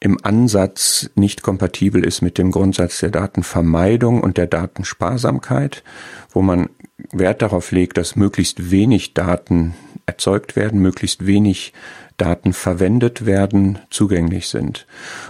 [0.00, 5.82] im Ansatz nicht kompatibel ist mit dem Grundsatz der Datenvermeidung und der Datensparsamkeit,
[6.30, 6.68] wo man
[7.12, 9.74] Wert darauf legt, dass möglichst wenig Daten
[10.06, 11.72] erzeugt werden, möglichst wenig
[12.18, 14.86] Daten verwendet werden, zugänglich sind.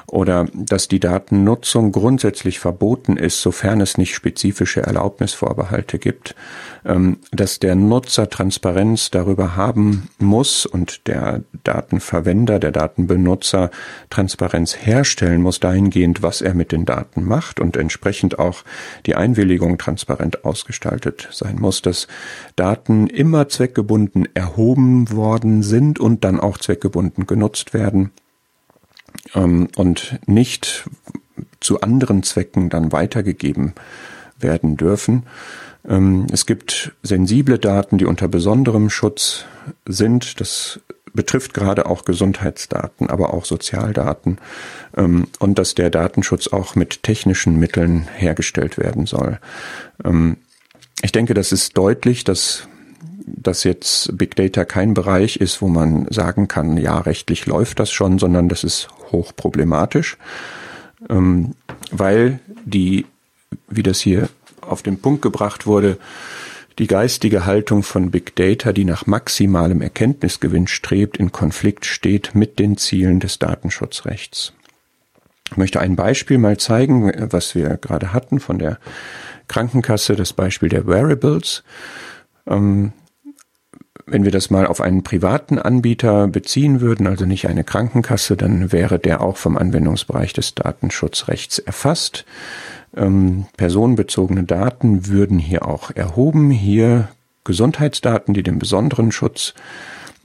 [0.06, 6.34] Oder dass die Datennutzung grundsätzlich verboten ist, sofern es nicht spezifische Erlaubnisvorbehalte gibt.
[6.86, 13.70] Ähm, dass der Nutzer Transparenz darüber haben muss und der Datenverwender, der Datenbenutzer
[14.08, 18.64] Transparenz herstellen muss dahingehend, was er mit den Daten macht und entsprechend auch
[19.04, 22.08] die Einwilligung transparent ausgestaltet sein muss, dass
[22.56, 28.12] Daten immer zweckgebunden erhoben worden sind und dann auch zweckgebunden zweckgebunden genutzt werden
[29.34, 30.88] ähm, und nicht
[31.60, 33.74] zu anderen Zwecken dann weitergegeben
[34.38, 35.24] werden dürfen.
[35.88, 39.44] Ähm, es gibt sensible Daten, die unter besonderem Schutz
[39.86, 40.40] sind.
[40.40, 40.80] Das
[41.12, 44.38] betrifft gerade auch Gesundheitsdaten, aber auch Sozialdaten
[44.96, 49.40] ähm, und dass der Datenschutz auch mit technischen Mitteln hergestellt werden soll.
[50.04, 50.36] Ähm,
[51.02, 52.68] ich denke, das ist deutlich, dass
[53.36, 57.90] dass jetzt Big Data kein Bereich ist, wo man sagen kann, ja, rechtlich läuft das
[57.90, 60.16] schon, sondern das ist hochproblematisch,
[61.08, 61.54] ähm,
[61.90, 63.06] weil die,
[63.68, 64.28] wie das hier
[64.60, 65.98] auf den Punkt gebracht wurde,
[66.78, 72.58] die geistige Haltung von Big Data, die nach maximalem Erkenntnisgewinn strebt, in Konflikt steht mit
[72.58, 74.52] den Zielen des Datenschutzrechts.
[75.50, 78.78] Ich möchte ein Beispiel mal zeigen, was wir gerade hatten von der
[79.48, 81.64] Krankenkasse, das Beispiel der Wearables.
[82.46, 82.92] Ähm,
[84.10, 88.72] wenn wir das mal auf einen privaten Anbieter beziehen würden, also nicht eine Krankenkasse, dann
[88.72, 92.24] wäre der auch vom Anwendungsbereich des Datenschutzrechts erfasst.
[92.96, 96.50] Ähm, personenbezogene Daten würden hier auch erhoben.
[96.50, 97.08] Hier
[97.44, 99.54] Gesundheitsdaten, die dem besonderen Schutz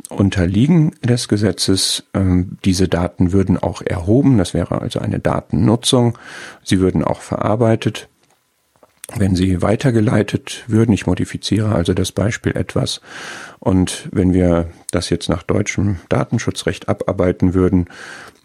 [0.10, 2.04] unterliegen des Gesetzes.
[2.14, 4.38] Ähm, diese Daten würden auch erhoben.
[4.38, 6.18] Das wäre also eine Datennutzung.
[6.64, 8.08] Sie würden auch verarbeitet
[9.16, 10.94] wenn sie weitergeleitet würden.
[10.94, 13.02] Ich modifiziere also das Beispiel etwas.
[13.60, 17.88] Und wenn wir das jetzt nach deutschem Datenschutzrecht abarbeiten würden,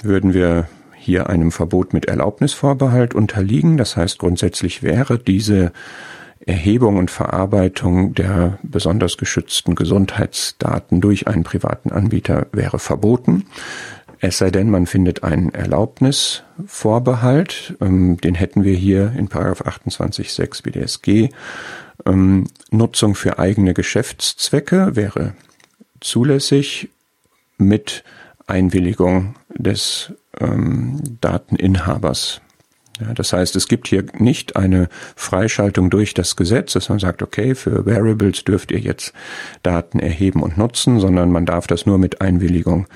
[0.02, 3.76] würden wir hier einem Verbot mit Erlaubnisvorbehalt unterliegen.
[3.76, 5.72] Das heißt, grundsätzlich wäre diese
[6.44, 13.46] Erhebung und Verarbeitung der besonders geschützten Gesundheitsdaten durch einen privaten Anbieter wäre verboten.
[14.20, 21.28] Es sei denn, man findet einen Erlaubnisvorbehalt, ähm, den hätten wir hier in 28.6 BDSG.
[22.04, 25.34] Ähm, Nutzung für eigene Geschäftszwecke wäre
[26.00, 26.88] zulässig
[27.58, 28.02] mit
[28.46, 32.40] Einwilligung des ähm, Dateninhabers.
[33.00, 37.22] Ja, das heißt, es gibt hier nicht eine Freischaltung durch das Gesetz, dass man sagt,
[37.22, 39.12] okay, für Variables dürft ihr jetzt
[39.62, 42.88] Daten erheben und nutzen, sondern man darf das nur mit Einwilligung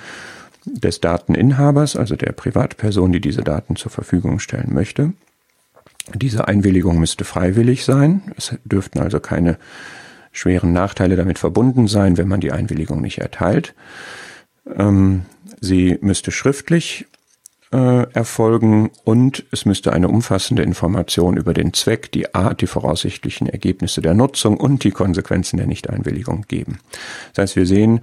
[0.65, 5.13] des Dateninhabers, also der Privatperson, die diese Daten zur Verfügung stellen möchte.
[6.15, 8.23] Diese Einwilligung müsste freiwillig sein.
[8.37, 9.59] Es dürften also keine
[10.33, 13.75] schweren Nachteile damit verbunden sein, wenn man die Einwilligung nicht erteilt.
[14.77, 15.23] Ähm,
[15.61, 17.07] sie müsste schriftlich
[17.73, 23.49] äh, erfolgen und es müsste eine umfassende Information über den Zweck, die Art, die voraussichtlichen
[23.49, 26.81] Ergebnisse der Nutzung und die Konsequenzen der Nichteinwilligung geben.
[27.35, 28.01] Das heißt, wir sehen,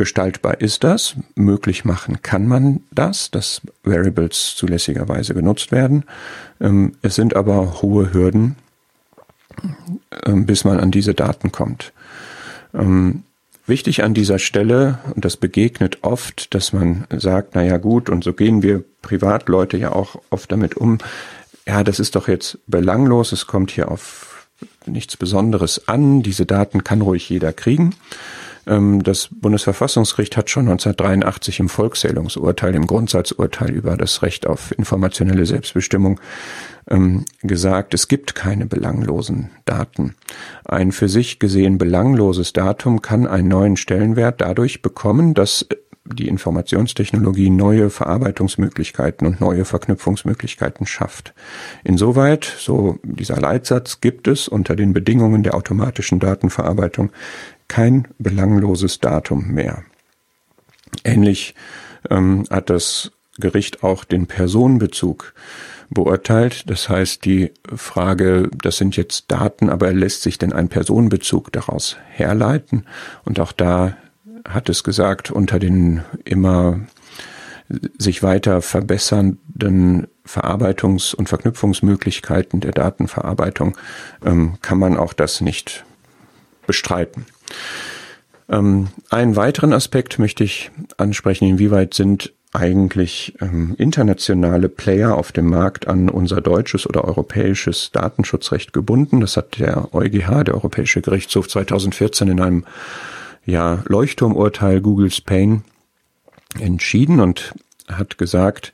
[0.00, 6.04] gestaltbar ist das, möglich machen kann man das, dass Variables zulässigerweise genutzt werden.
[6.58, 8.56] Ähm, es sind aber hohe Hürden,
[10.24, 11.92] ähm, bis man an diese Daten kommt.
[12.72, 13.24] Ähm,
[13.66, 18.24] Wichtig an dieser Stelle, und das begegnet oft, dass man sagt, na ja gut, und
[18.24, 20.98] so gehen wir Privatleute ja auch oft damit um.
[21.68, 24.48] Ja, das ist doch jetzt belanglos, es kommt hier auf
[24.86, 27.94] nichts Besonderes an, diese Daten kann ruhig jeder kriegen.
[28.66, 35.46] Ähm, das Bundesverfassungsgericht hat schon 1983 im Volkszählungsurteil, im Grundsatzurteil über das Recht auf informationelle
[35.46, 36.20] Selbstbestimmung
[36.88, 40.14] ähm, gesagt, es gibt keine belanglosen Daten.
[40.64, 45.66] Ein für sich gesehen belangloses Datum kann einen neuen Stellenwert dadurch bekommen, dass
[46.04, 51.34] die Informationstechnologie neue Verarbeitungsmöglichkeiten und neue Verknüpfungsmöglichkeiten schafft.
[51.84, 57.10] Insoweit, so dieser Leitsatz, gibt es unter den Bedingungen der automatischen Datenverarbeitung
[57.70, 59.84] kein belangloses Datum mehr.
[61.04, 61.54] Ähnlich
[62.10, 65.32] ähm, hat das Gericht auch den Personenbezug
[65.88, 66.68] beurteilt.
[66.68, 71.96] Das heißt, die Frage, das sind jetzt Daten, aber lässt sich denn ein Personenbezug daraus
[72.08, 72.86] herleiten?
[73.24, 73.96] Und auch da
[74.48, 76.80] hat es gesagt, unter den immer
[77.98, 83.78] sich weiter verbessernden Verarbeitungs- und Verknüpfungsmöglichkeiten der Datenverarbeitung
[84.24, 85.84] ähm, kann man auch das nicht
[86.70, 87.26] bestreiten.
[88.48, 95.46] Ähm, einen weiteren Aspekt möchte ich ansprechen, inwieweit sind eigentlich ähm, internationale Player auf dem
[95.46, 99.18] Markt an unser deutsches oder europäisches Datenschutzrecht gebunden.
[99.18, 102.64] Das hat der EuGH, der Europäische Gerichtshof 2014 in einem
[103.44, 105.64] ja, Leuchtturmurteil Google Spain
[106.60, 107.52] entschieden und
[107.88, 108.72] hat gesagt,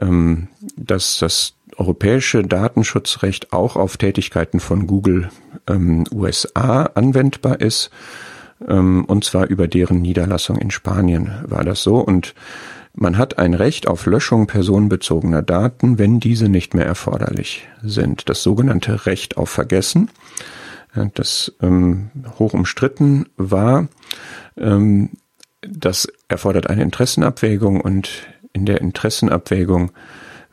[0.00, 5.30] ähm, dass das europäische Datenschutzrecht auch auf Tätigkeiten von Google
[5.66, 7.90] ähm, USA anwendbar ist.
[8.68, 11.96] Ähm, und zwar über deren Niederlassung in Spanien war das so.
[11.96, 12.34] Und
[12.92, 18.28] man hat ein Recht auf Löschung personenbezogener Daten, wenn diese nicht mehr erforderlich sind.
[18.28, 20.10] Das sogenannte Recht auf Vergessen,
[21.14, 23.88] das ähm, hoch umstritten war,
[24.58, 25.10] ähm,
[25.62, 28.10] das erfordert eine Interessenabwägung und
[28.52, 29.92] in der Interessenabwägung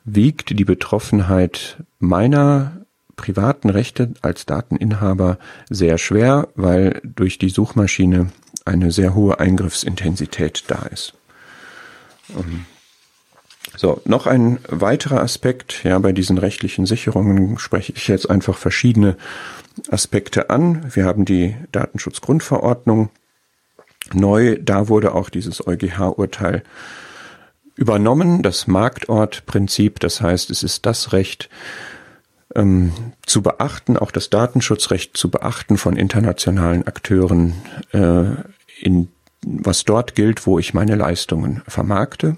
[0.08, 2.86] wiegt die Betroffenheit meiner
[3.18, 5.38] privaten Rechte als Dateninhaber
[5.70, 8.32] sehr schwer, weil durch die Suchmaschine
[8.64, 11.14] eine sehr hohe Eingriffsintensität da ist.
[12.30, 12.66] Ähm,
[13.76, 19.18] so, noch ein weiterer Aspekt, ja, bei diesen rechtlichen Sicherungen spreche ich jetzt einfach verschiedene
[19.92, 20.96] Aspekte an.
[20.96, 23.10] Wir haben die Datenschutzgrundverordnung
[24.14, 26.64] neu, da wurde auch dieses EuGH-Urteil
[27.78, 30.00] übernommen, das Marktortprinzip.
[30.00, 31.50] Das heißt, es ist das Recht
[32.56, 32.92] ähm,
[33.26, 37.54] zu beachten, auch das Datenschutzrecht zu beachten von internationalen Akteuren,
[37.94, 38.26] äh,
[38.82, 39.10] in,
[39.46, 42.38] was dort gilt, wo ich meine Leistungen vermarkte.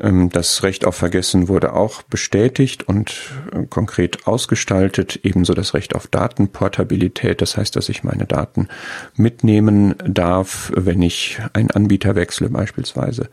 [0.00, 3.14] Ähm, das Recht auf Vergessen wurde auch bestätigt und
[3.52, 7.40] äh, konkret ausgestaltet, ebenso das Recht auf Datenportabilität.
[7.40, 8.68] Das heißt, dass ich meine Daten
[9.16, 13.28] mitnehmen darf, wenn ich einen Anbieter wechsle beispielsweise.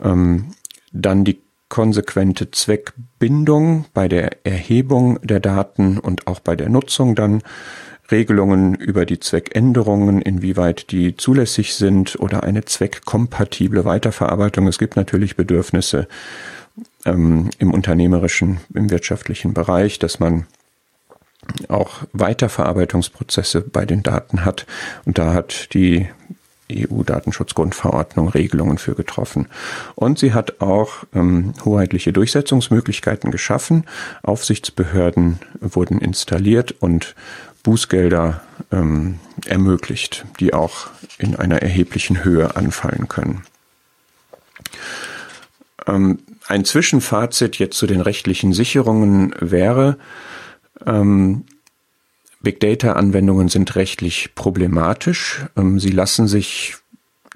[0.00, 0.52] Ähm,
[0.92, 7.42] dann die konsequente Zweckbindung bei der Erhebung der Daten und auch bei der Nutzung dann
[8.10, 14.68] Regelungen über die Zweckänderungen, inwieweit die zulässig sind oder eine zweckkompatible Weiterverarbeitung.
[14.68, 16.06] Es gibt natürlich Bedürfnisse
[17.04, 20.46] ähm, im unternehmerischen, im wirtschaftlichen Bereich, dass man
[21.68, 24.66] auch Weiterverarbeitungsprozesse bei den Daten hat.
[25.04, 26.08] Und da hat die
[26.70, 29.48] EU-Datenschutzgrundverordnung Regelungen für getroffen.
[29.94, 33.84] Und sie hat auch ähm, hoheitliche Durchsetzungsmöglichkeiten geschaffen.
[34.22, 37.14] Aufsichtsbehörden wurden installiert und
[37.62, 43.42] Bußgelder ähm, ermöglicht, die auch in einer erheblichen Höhe anfallen können.
[45.86, 49.98] Ähm, ein Zwischenfazit jetzt zu den rechtlichen Sicherungen wäre,
[50.84, 51.44] ähm,
[52.46, 55.46] Big Data-Anwendungen sind rechtlich problematisch.
[55.56, 56.76] Ähm, sie lassen sich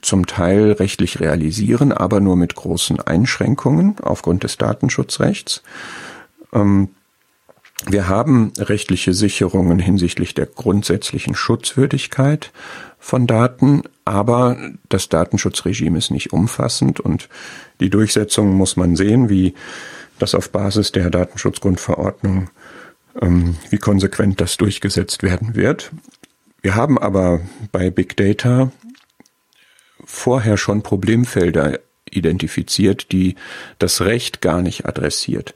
[0.02, 5.64] zum Teil rechtlich realisieren, aber nur mit großen Einschränkungen aufgrund des Datenschutzrechts.
[6.52, 6.90] Ähm,
[7.88, 12.52] wir haben rechtliche Sicherungen hinsichtlich der grundsätzlichen Schutzwürdigkeit
[13.00, 14.58] von Daten, aber
[14.90, 17.28] das Datenschutzregime ist nicht umfassend und
[17.80, 19.54] die Durchsetzung muss man sehen, wie
[20.20, 22.48] das auf Basis der Datenschutzgrundverordnung
[23.20, 25.90] wie konsequent das durchgesetzt werden wird.
[26.62, 27.40] Wir haben aber
[27.72, 28.72] bei Big Data
[30.04, 33.36] vorher schon Problemfelder identifiziert, die
[33.78, 35.54] das Recht gar nicht adressiert.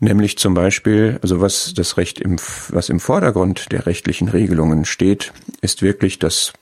[0.00, 2.36] Nämlich zum Beispiel, also was das Recht im,
[2.68, 6.52] was im Vordergrund der rechtlichen Regelungen steht, ist wirklich das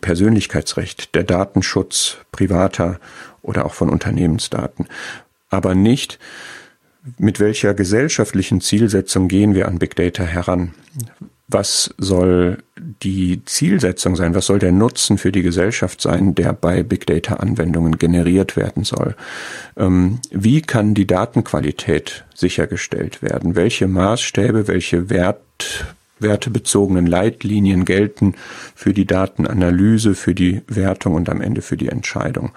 [0.00, 2.98] Persönlichkeitsrecht, der Datenschutz privater
[3.42, 4.88] oder auch von Unternehmensdaten.
[5.50, 6.18] Aber nicht,
[7.18, 10.74] mit welcher gesellschaftlichen Zielsetzung gehen wir an Big Data heran?
[11.46, 14.34] Was soll die Zielsetzung sein?
[14.34, 18.84] Was soll der Nutzen für die Gesellschaft sein, der bei Big Data Anwendungen generiert werden
[18.84, 19.14] soll?
[19.76, 23.56] Ähm, wie kann die Datenqualität sichergestellt werden?
[23.56, 25.86] Welche Maßstäbe, welche Wert
[26.20, 28.34] wertebezogenen Leitlinien gelten
[28.74, 32.52] für die Datenanalyse, für die Wertung und am Ende für die Entscheidung.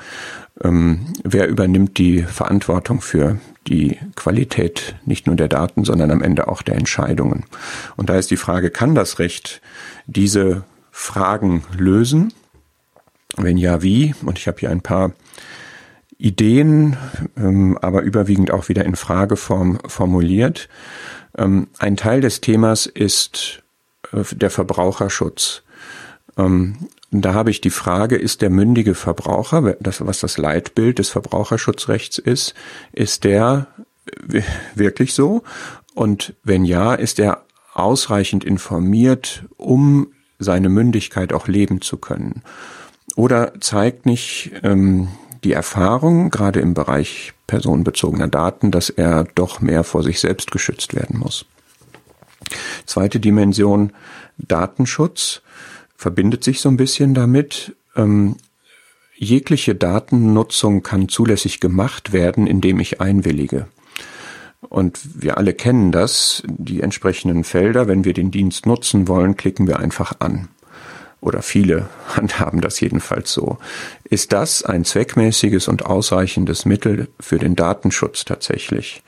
[0.64, 6.47] Ähm, wer übernimmt die Verantwortung für die Qualität nicht nur der Daten, sondern am Ende
[6.47, 7.45] auch der Entscheidungen?
[7.95, 9.61] Und da ist die Frage, kann das Recht
[10.05, 12.34] diese Fragen lösen?
[13.36, 14.15] Wenn ja, wie?
[14.24, 15.11] Und ich habe hier ein paar
[16.18, 16.97] Ideen,
[17.38, 20.68] ähm, aber überwiegend auch wieder in Frageform formuliert.
[21.38, 23.61] Ähm, ein Teil des Themas ist
[24.11, 25.61] äh, der Verbraucherschutz.
[26.38, 26.78] Ähm,
[27.12, 32.18] da habe ich die Frage, ist der mündige Verbraucher, das, was das Leitbild des Verbraucherschutzrechts
[32.18, 32.53] ist,
[32.91, 33.68] ist der
[34.76, 35.43] wirklich so?
[35.93, 42.43] Und wenn ja, ist er ausreichend informiert, um seine Mündigkeit auch leben zu können?
[43.16, 45.08] Oder zeigt nicht ähm,
[45.43, 50.93] die Erfahrung, gerade im Bereich personenbezogener Daten, dass er doch mehr vor sich selbst geschützt
[50.93, 51.45] werden muss.
[52.86, 53.93] Zweite Dimension,
[54.38, 55.41] Datenschutz,
[55.98, 57.76] verbindet sich so ein bisschen damit.
[57.95, 58.38] Ähm,
[59.16, 63.68] jegliche Datennutzung kann zulässig gemacht werden, indem ich einwillige.
[64.62, 67.88] Und wir alle kennen das, die entsprechenden Felder.
[67.88, 70.50] Wenn wir den Dienst nutzen wollen, klicken wir einfach an
[71.20, 73.58] oder viele handhaben das jedenfalls so.
[74.04, 79.04] Ist das ein zweckmäßiges und ausreichendes Mittel für den Datenschutz tatsächlich?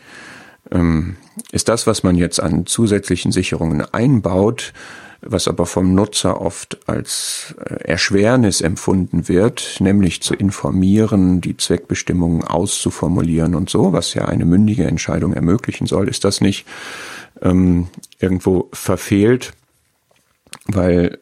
[0.72, 1.18] Ähm,
[1.52, 4.74] ist das, was man jetzt an zusätzlichen Sicherungen einbaut,
[5.22, 12.44] was aber vom Nutzer oft als äh, Erschwernis empfunden wird, nämlich zu informieren, die Zweckbestimmungen
[12.44, 16.66] auszuformulieren und so, was ja eine mündige Entscheidung ermöglichen soll, ist das nicht
[17.42, 17.88] ähm,
[18.20, 19.54] irgendwo verfehlt,
[20.68, 21.20] weil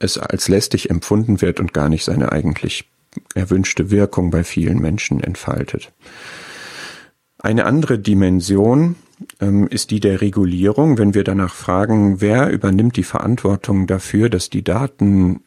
[0.00, 2.88] es als lästig empfunden wird und gar nicht seine eigentlich
[3.34, 5.92] erwünschte Wirkung bei vielen Menschen entfaltet.
[7.38, 8.96] Eine andere Dimension
[9.70, 10.98] ist die der Regulierung.
[10.98, 15.40] Wenn wir danach fragen, wer übernimmt die Verantwortung dafür, dass die Daten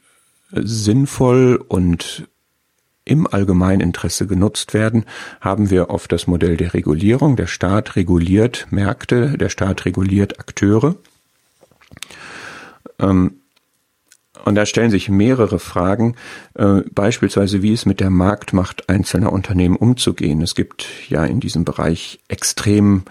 [0.52, 2.28] sinnvoll und
[3.06, 5.06] im Allgemeininteresse genutzt werden,
[5.42, 7.36] haben wir oft das Modell der Regulierung.
[7.36, 10.96] Der Staat reguliert Märkte, der Staat reguliert Akteure.
[13.00, 13.40] Ähm,
[14.46, 16.16] und da stellen sich mehrere Fragen,
[16.54, 20.42] äh, beispielsweise wie es mit der Marktmacht einzelner Unternehmen umzugehen.
[20.42, 23.04] Es gibt ja in diesem Bereich extrem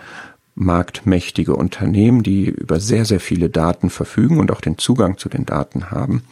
[0.59, 5.46] marktmächtige Unternehmen, die über sehr, sehr viele Daten verfügen und auch den Zugang zu den
[5.46, 6.24] Daten haben.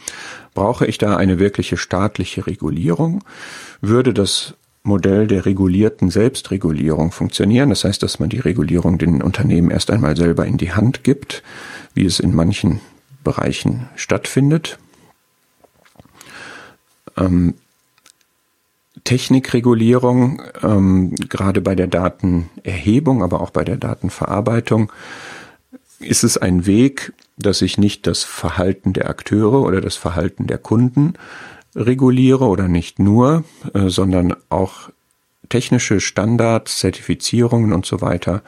[0.53, 3.23] Brauche ich da eine wirkliche staatliche Regulierung?
[3.79, 7.69] Würde das Modell der regulierten Selbstregulierung funktionieren?
[7.69, 11.41] Das heißt, dass man die Regulierung den Unternehmen erst einmal selber in die Hand gibt,
[11.93, 12.81] wie es in manchen
[13.23, 14.77] Bereichen stattfindet.
[17.15, 17.53] Ähm,
[19.07, 24.91] Technikregulierung, ähm, gerade bei der Datenerhebung, aber auch bei der Datenverarbeitung,
[25.99, 30.57] ist es ein Weg, dass ich nicht das Verhalten der Akteure oder das Verhalten der
[30.57, 31.13] Kunden
[31.73, 34.89] reguliere oder nicht nur, äh, sondern auch
[35.47, 38.43] technische Standards, Zertifizierungen und so weiter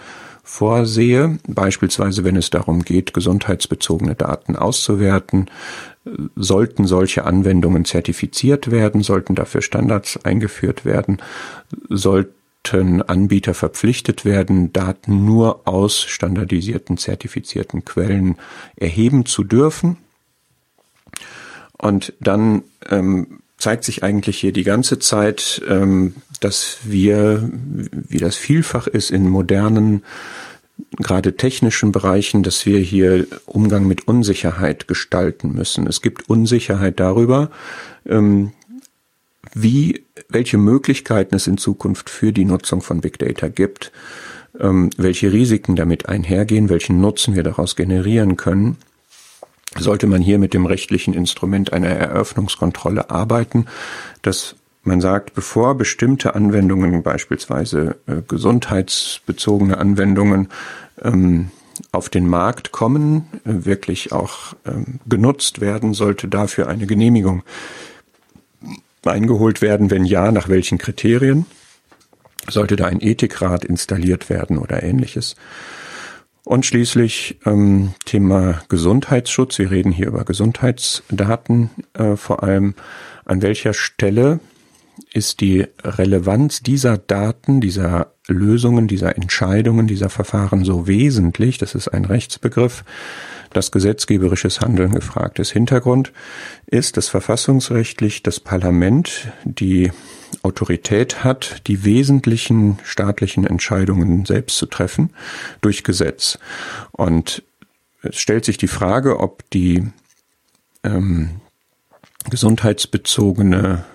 [0.50, 5.46] vorsehe, beispielsweise wenn es darum geht, gesundheitsbezogene Daten auszuwerten,
[6.36, 11.22] sollten solche Anwendungen zertifiziert werden, sollten dafür Standards eingeführt werden,
[11.88, 18.36] sollten Anbieter verpflichtet werden, Daten nur aus standardisierten, zertifizierten Quellen
[18.76, 19.98] erheben zu dürfen.
[21.78, 28.36] Und dann ähm, zeigt sich eigentlich hier die ganze Zeit, ähm, dass wir, wie das
[28.36, 30.04] vielfach ist in modernen
[30.98, 35.88] gerade technischen Bereichen, dass wir hier Umgang mit Unsicherheit gestalten müssen.
[35.88, 37.52] Es gibt Unsicherheit darüber,
[38.06, 38.54] ähm,
[39.54, 43.92] wie, welche Möglichkeiten es in Zukunft für die Nutzung von Big Data gibt,
[44.60, 48.78] ähm, welche Risiken damit einhergehen, welchen Nutzen wir daraus generieren können.
[49.78, 53.66] Sollte man hier mit dem rechtlichen Instrument einer Eröffnungskontrolle arbeiten,
[54.22, 60.48] das man sagt, bevor bestimmte Anwendungen, beispielsweise äh, gesundheitsbezogene Anwendungen,
[61.04, 61.52] ähm,
[61.92, 67.44] auf den Markt kommen, äh, wirklich auch ähm, genutzt werden, sollte dafür eine Genehmigung
[69.06, 69.92] eingeholt werden?
[69.92, 71.46] Wenn ja, nach welchen Kriterien?
[72.48, 75.36] Sollte da ein Ethikrat installiert werden oder ähnliches?
[76.44, 79.60] Und schließlich ähm, Thema Gesundheitsschutz.
[79.60, 82.76] Wir reden hier über Gesundheitsdaten äh, vor allem.
[83.26, 84.40] An welcher Stelle
[85.14, 91.88] ist die Relevanz dieser Daten, dieser Lösungen, dieser Entscheidungen, dieser Verfahren so wesentlich, das ist
[91.88, 92.84] ein Rechtsbegriff,
[93.52, 95.52] dass gesetzgeberisches Handeln gefragt ist.
[95.52, 96.12] Hintergrund
[96.68, 99.92] ist, dass verfassungsrechtlich das Parlament die
[100.44, 105.12] Autorität hat, die wesentlichen staatlichen Entscheidungen selbst zu treffen
[105.62, 106.40] durch Gesetz.
[106.92, 107.44] Und
[108.02, 109.88] es stellt sich die Frage, ob die
[110.84, 111.42] ähm,
[112.30, 113.86] gesundheitsbezogene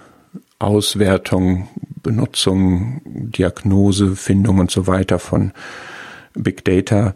[0.59, 1.69] Auswertung,
[2.03, 5.53] Benutzung, Diagnose, Findung und so weiter von
[6.35, 7.15] Big Data,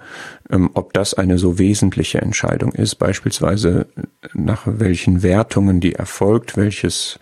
[0.51, 3.87] ähm, ob das eine so wesentliche Entscheidung ist, beispielsweise
[4.33, 7.19] nach welchen Wertungen die erfolgt, welches,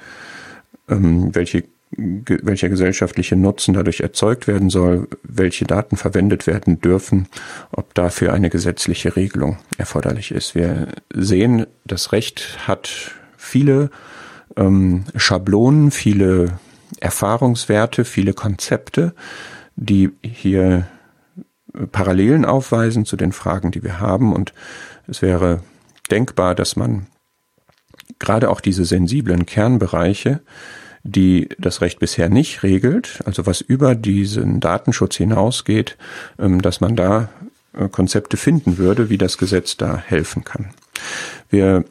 [0.89, 1.65] ähm, welche,
[1.97, 7.29] welcher gesellschaftliche Nutzen dadurch erzeugt werden soll, welche Daten verwendet werden dürfen,
[7.73, 10.55] ob dafür eine gesetzliche Regelung erforderlich ist.
[10.55, 13.91] Wir sehen, das Recht hat viele
[14.57, 16.59] ähm, Schablonen, viele
[17.01, 19.15] Erfahrungswerte, viele Konzepte,
[19.77, 20.87] die hier
[21.93, 24.33] Parallelen aufweisen zu den Fragen, die wir haben.
[24.33, 24.55] Und
[25.07, 25.63] es wäre
[26.11, 27.07] denkbar, dass man
[28.19, 30.41] gerade auch diese sensiblen Kernbereiche,
[31.07, 35.97] die das Recht bisher nicht regelt, also was über diesen Datenschutz hinausgeht,
[36.39, 37.29] ähm, dass man da
[37.73, 40.71] äh, Konzepte finden würde, wie das Gesetz da helfen kann.
[41.49, 41.85] Wir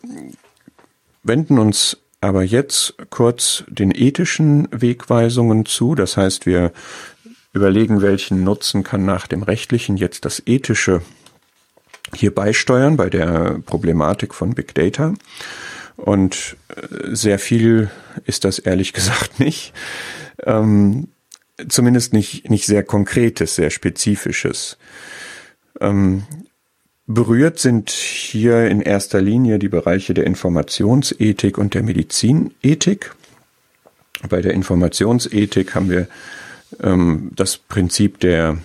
[1.24, 5.96] wenden uns aber jetzt kurz den ethischen Wegweisungen zu.
[5.96, 6.72] Das heißt, wir
[7.54, 11.02] überlegen, welchen Nutzen kann nach dem rechtlichen jetzt das ethische
[12.14, 15.14] hier beisteuern bei der Problematik von Big Data.
[15.98, 17.90] Und äh, sehr viel
[18.26, 19.74] ist das ehrlich gesagt nicht.
[20.44, 21.08] Ähm,
[21.70, 24.78] zumindest nicht, nicht sehr konkretes, sehr spezifisches.
[25.80, 26.24] Ähm,
[27.08, 33.14] Berührt sind hier in erster Linie die Bereiche der Informationsethik und der Medizinethik.
[34.28, 36.08] Bei der Informationsethik haben wir
[36.82, 38.58] ähm, das Prinzip der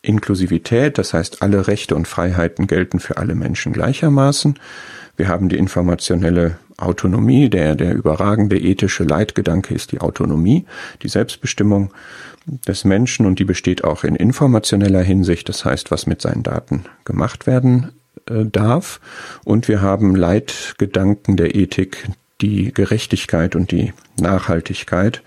[0.00, 4.58] Inklusivität, das heißt, alle Rechte und Freiheiten gelten für alle Menschen gleichermaßen.
[5.18, 10.64] Wir haben die informationelle Autonomie, der, der überragende ethische Leitgedanke ist die Autonomie,
[11.02, 11.92] die Selbstbestimmung
[12.46, 16.84] des Menschen und die besteht auch in informationeller Hinsicht, das heißt, was mit seinen Daten
[17.04, 17.92] gemacht werden
[18.26, 19.00] äh, darf.
[19.44, 22.08] Und wir haben Leitgedanken der Ethik,
[22.40, 25.22] die Gerechtigkeit und die Nachhaltigkeit.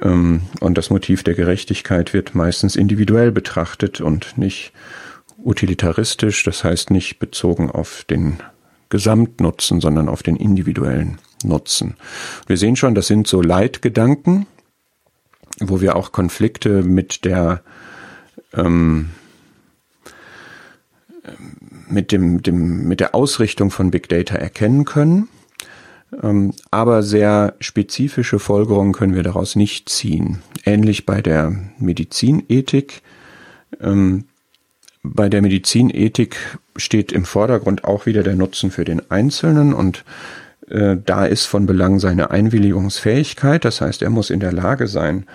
[0.00, 4.72] Ähm, und das Motiv der Gerechtigkeit wird meistens individuell betrachtet und nicht
[5.44, 8.38] utilitaristisch, das heißt nicht bezogen auf den
[8.92, 11.94] Gesamtnutzen, sondern auf den individuellen Nutzen.
[12.46, 14.46] Wir sehen schon, das sind so Leitgedanken,
[15.60, 17.62] wo wir auch Konflikte mit der
[18.52, 19.08] ähm,
[21.88, 25.28] mit dem, dem mit der Ausrichtung von Big Data erkennen können.
[26.22, 30.42] Ähm, aber sehr spezifische Folgerungen können wir daraus nicht ziehen.
[30.66, 33.00] Ähnlich bei der Medizinethik.
[33.80, 34.26] Ähm,
[35.02, 40.04] bei der Medizinethik steht im Vordergrund auch wieder der Nutzen für den Einzelnen und
[40.68, 43.64] äh, da ist von Belang seine Einwilligungsfähigkeit.
[43.64, 45.26] Das heißt, er muss in der Lage sein,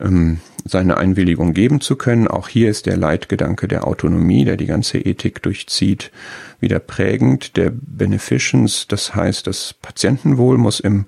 [0.00, 2.26] ähm, seine Einwilligung geben zu können.
[2.26, 6.10] Auch hier ist der Leitgedanke der Autonomie, der die ganze Ethik durchzieht,
[6.58, 7.56] wieder prägend.
[7.56, 11.04] Der Beneficence, das heißt, das Patientenwohl muss im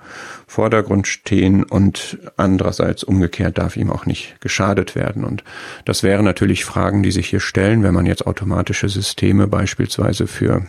[0.46, 5.24] Vordergrund stehen und andererseits umgekehrt darf ihm auch nicht geschadet werden.
[5.24, 5.42] Und
[5.86, 10.66] das wären natürlich Fragen, die sich hier stellen, wenn man jetzt automatische Systeme beispielsweise für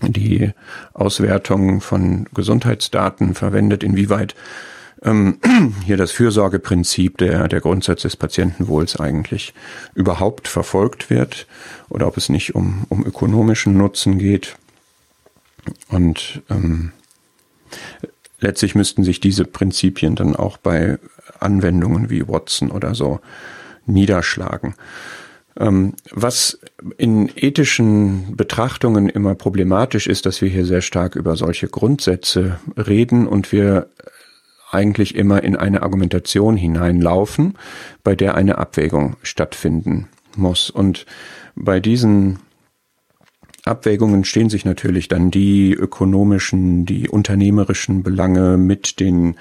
[0.00, 0.50] die
[0.94, 4.34] Auswertung von Gesundheitsdaten verwendet, inwieweit
[5.02, 5.38] ähm,
[5.84, 9.54] hier das Fürsorgeprinzip, der, der Grundsatz des Patientenwohls eigentlich
[9.94, 11.46] überhaupt verfolgt wird
[11.88, 14.56] oder ob es nicht um, um ökonomischen Nutzen geht.
[15.88, 16.92] Und ähm,
[18.40, 20.98] letztlich müssten sich diese Prinzipien dann auch bei
[21.38, 23.20] Anwendungen wie Watson oder so
[23.86, 24.74] niederschlagen.
[25.58, 26.58] Ähm, was
[26.96, 33.26] in ethischen Betrachtungen immer problematisch ist, dass wir hier sehr stark über solche Grundsätze reden
[33.26, 33.88] und wir
[34.72, 37.54] eigentlich immer in eine Argumentation hineinlaufen,
[38.02, 40.70] bei der eine Abwägung stattfinden muss.
[40.70, 41.06] Und
[41.54, 42.38] bei diesen
[43.64, 49.36] Abwägungen stehen sich natürlich dann die ökonomischen, die unternehmerischen Belange mit den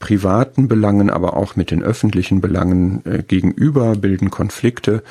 [0.00, 5.02] privaten Belangen, aber auch mit den öffentlichen Belangen äh, gegenüber, bilden Konflikte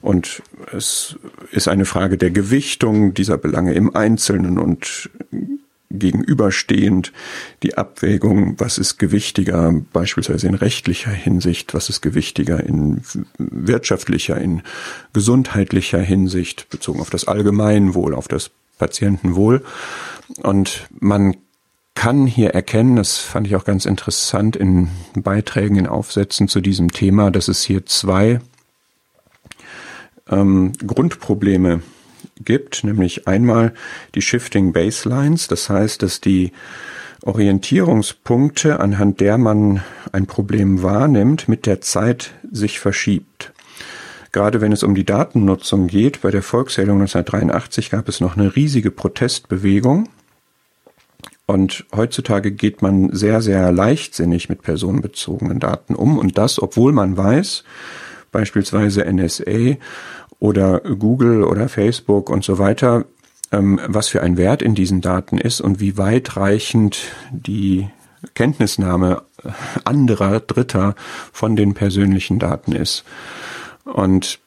[0.00, 0.40] und
[0.72, 1.16] es
[1.50, 5.10] ist eine Frage der Gewichtung dieser Belange im Einzelnen und
[5.90, 7.12] gegenüberstehend
[7.62, 13.02] die Abwägung, was ist gewichtiger, beispielsweise in rechtlicher Hinsicht, was ist gewichtiger in
[13.38, 14.62] wirtschaftlicher, in
[15.12, 19.64] gesundheitlicher Hinsicht, bezogen auf das Allgemeinwohl, auf das Patientenwohl.
[20.42, 21.36] Und man
[21.94, 26.90] kann hier erkennen, das fand ich auch ganz interessant in Beiträgen, in Aufsätzen zu diesem
[26.92, 28.40] Thema, dass es hier zwei
[30.28, 31.95] ähm, Grundprobleme gibt,
[32.84, 33.72] nämlich einmal
[34.14, 36.52] die Shifting Baselines, das heißt, dass die
[37.22, 39.82] Orientierungspunkte, anhand der man
[40.12, 43.52] ein Problem wahrnimmt, mit der Zeit sich verschiebt.
[44.32, 48.54] Gerade wenn es um die Datennutzung geht, bei der Volkszählung 1983 gab es noch eine
[48.54, 50.08] riesige Protestbewegung.
[51.46, 56.18] Und heutzutage geht man sehr, sehr leichtsinnig mit personenbezogenen Daten um.
[56.18, 57.64] Und das, obwohl man weiß,
[58.30, 59.76] beispielsweise NSA
[60.38, 63.04] oder Google oder Facebook und so weiter,
[63.52, 66.98] ähm, was für ein Wert in diesen Daten ist und wie weitreichend
[67.30, 67.88] die
[68.34, 69.22] Kenntnisnahme
[69.84, 70.94] anderer Dritter
[71.32, 73.04] von den persönlichen Daten ist.
[73.84, 74.40] Und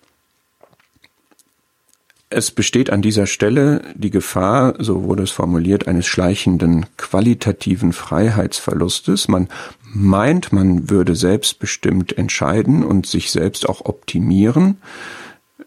[2.32, 9.28] es besteht an dieser Stelle die Gefahr, so wurde es formuliert, eines schleichenden qualitativen Freiheitsverlustes.
[9.28, 9.48] Man
[9.84, 14.78] meint, man würde selbstbestimmt entscheiden und sich selbst auch optimieren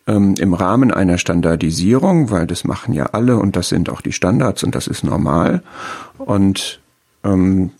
[0.06, 4.12] ähm, im Rahmen einer Standardisierung, weil das machen ja alle und das sind auch die
[4.12, 5.62] Standards und das ist normal
[6.18, 6.80] und
[7.24, 7.70] ähm,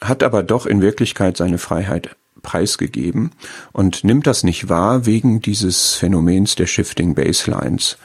[0.00, 3.32] hat aber doch in Wirklichkeit seine Freiheit preisgegeben
[3.72, 7.96] und nimmt das nicht wahr wegen dieses Phänomens der Shifting Baselines.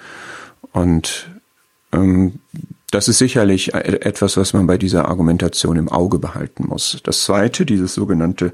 [0.71, 1.29] Und
[1.91, 2.39] ähm,
[2.91, 6.99] das ist sicherlich e-, etwas, was man bei dieser Argumentation im Auge behalten muss.
[7.03, 8.53] Das zweite, dieses sogenannte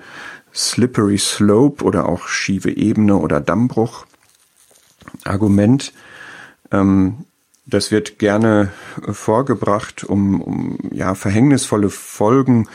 [0.54, 4.06] Slippery Slope oder auch schiefe Ebene oder Dammbruch,
[5.26, 5.94] Argument.
[6.72, 7.26] Ähm,
[7.66, 8.72] das wird gerne
[9.12, 12.68] vorgebracht, um, um ja verhängnisvolle Folgen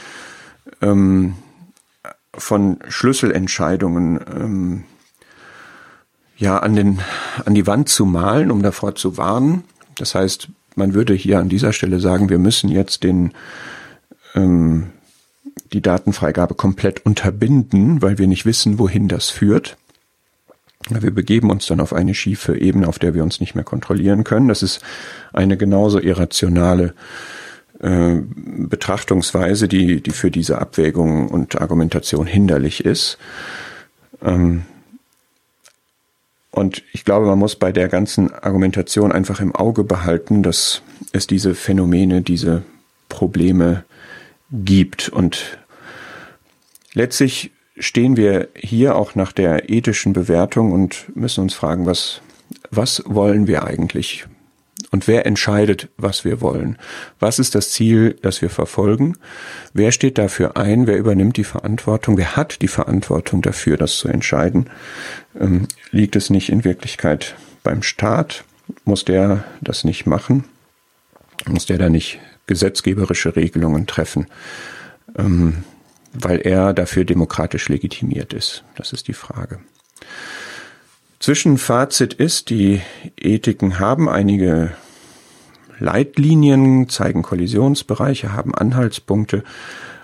[0.82, 1.36] ähm,
[2.34, 4.84] von Schlüsselentscheidungen ähm,
[6.36, 7.00] ja an den
[7.44, 9.64] an die Wand zu malen, um davor zu warnen.
[9.96, 13.32] Das heißt, man würde hier an dieser Stelle sagen, wir müssen jetzt den
[14.34, 14.90] ähm,
[15.72, 19.76] die Datenfreigabe komplett unterbinden, weil wir nicht wissen, wohin das führt.
[20.88, 24.24] Wir begeben uns dann auf eine schiefe Ebene, auf der wir uns nicht mehr kontrollieren
[24.24, 24.48] können.
[24.48, 24.80] Das ist
[25.32, 26.94] eine genauso irrationale
[27.80, 33.18] äh, Betrachtungsweise, die, die für diese Abwägung und Argumentation hinderlich ist.
[34.22, 34.62] Ähm,
[36.50, 41.26] und ich glaube, man muss bei der ganzen Argumentation einfach im Auge behalten, dass es
[41.26, 42.62] diese Phänomene, diese
[43.08, 43.84] Probleme
[44.50, 45.08] gibt.
[45.10, 45.58] Und
[46.94, 52.20] letztlich stehen wir hier auch nach der ethischen Bewertung und müssen uns fragen, was,
[52.70, 54.26] was wollen wir eigentlich?
[54.90, 56.76] Und wer entscheidet, was wir wollen?
[57.20, 59.16] Was ist das Ziel, das wir verfolgen?
[59.72, 60.86] Wer steht dafür ein?
[60.86, 62.16] Wer übernimmt die Verantwortung?
[62.16, 64.68] Wer hat die Verantwortung dafür, das zu entscheiden?
[65.38, 68.44] Ähm, liegt es nicht in Wirklichkeit beim Staat?
[68.84, 70.44] Muss der das nicht machen?
[71.46, 74.26] Muss der da nicht gesetzgeberische Regelungen treffen?
[75.16, 75.64] Ähm,
[76.12, 78.64] weil er dafür demokratisch legitimiert ist?
[78.76, 79.60] Das ist die Frage.
[81.18, 82.80] Zwischenfazit ist, die
[83.18, 84.72] Ethiken haben einige
[85.78, 89.44] Leitlinien, zeigen Kollisionsbereiche, haben Anhaltspunkte,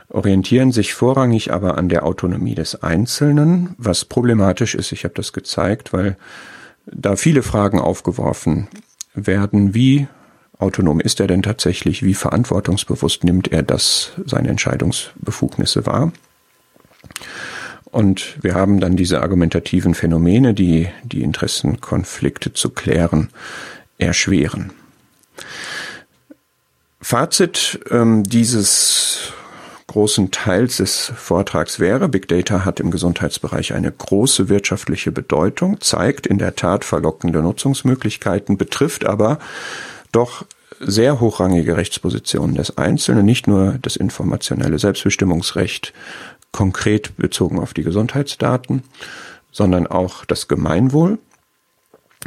[0.08, 5.32] orientieren sich vorrangig aber an der Autonomie des Einzelnen, was problematisch ist, ich habe das
[5.32, 6.16] gezeigt, weil
[6.86, 8.68] da viele Fragen aufgeworfen
[9.14, 10.06] werden, wie
[10.58, 12.02] autonom ist er denn tatsächlich?
[12.02, 16.12] Wie verantwortungsbewusst nimmt er das, seine Entscheidungsbefugnisse wahr?
[17.84, 23.30] Und wir haben dann diese argumentativen Phänomene, die die Interessenkonflikte zu klären
[23.98, 24.72] erschweren.
[27.00, 29.32] Fazit ähm, dieses
[29.86, 36.26] großen Teils des Vortrags wäre, Big Data hat im Gesundheitsbereich eine große wirtschaftliche Bedeutung, zeigt
[36.26, 39.38] in der Tat verlockende Nutzungsmöglichkeiten, betrifft aber
[40.12, 40.44] doch
[40.80, 45.92] sehr hochrangige Rechtspositionen des Einzelnen, nicht nur das informationelle Selbstbestimmungsrecht
[46.52, 48.82] konkret bezogen auf die Gesundheitsdaten,
[49.52, 51.18] sondern auch das Gemeinwohl.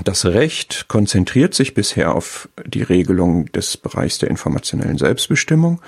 [0.04, 5.82] Das Recht konzentriert sich bisher auf die Regelung des Bereichs der informationellen Selbstbestimmung,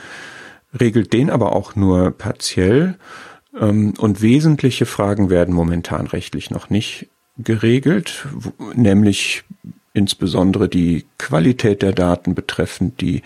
[0.79, 2.97] regelt den aber auch nur partiell
[3.59, 8.27] ähm, und wesentliche Fragen werden momentan rechtlich noch nicht geregelt,
[8.75, 9.43] nämlich
[9.93, 13.21] insbesondere die Qualität der Daten betreffend, die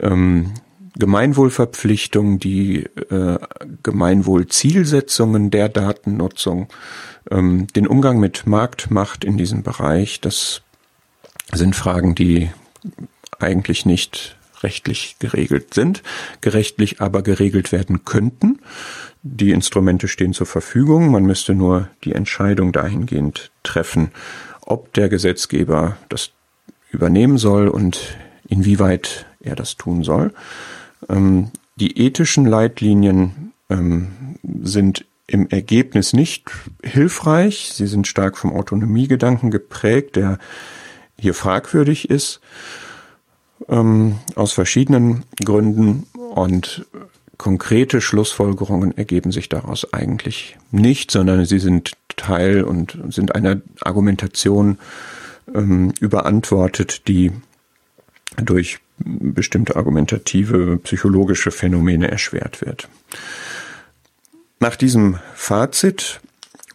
[0.00, 0.52] ähm,
[0.98, 3.38] Gemeinwohlverpflichtung, die äh,
[3.82, 6.68] Gemeinwohlzielsetzungen der Datennutzung,
[7.30, 10.62] ähm, den Umgang mit Marktmacht in diesem Bereich, das
[11.52, 12.50] sind Fragen, die
[13.38, 16.02] eigentlich nicht rechtlich geregelt sind,
[16.40, 18.60] gerechtlich aber geregelt werden könnten.
[19.22, 24.10] Die Instrumente stehen zur Verfügung, man müsste nur die Entscheidung dahingehend treffen,
[24.72, 26.30] ob der Gesetzgeber das
[26.90, 28.16] übernehmen soll und
[28.48, 30.32] inwieweit er das tun soll.
[31.08, 36.50] Ähm, die ethischen Leitlinien ähm, sind im Ergebnis nicht
[36.82, 37.70] hilfreich.
[37.72, 40.38] Sie sind stark vom Autonomiegedanken geprägt, der
[41.18, 42.40] hier fragwürdig ist,
[43.68, 46.86] ähm, aus verschiedenen Gründen und
[47.36, 54.78] konkrete Schlussfolgerungen ergeben sich daraus eigentlich nicht, sondern sie sind Teil und sind einer Argumentation
[55.54, 57.32] ähm, überantwortet, die
[58.36, 62.88] durch bestimmte argumentative psychologische Phänomene erschwert wird.
[64.60, 66.20] Nach diesem Fazit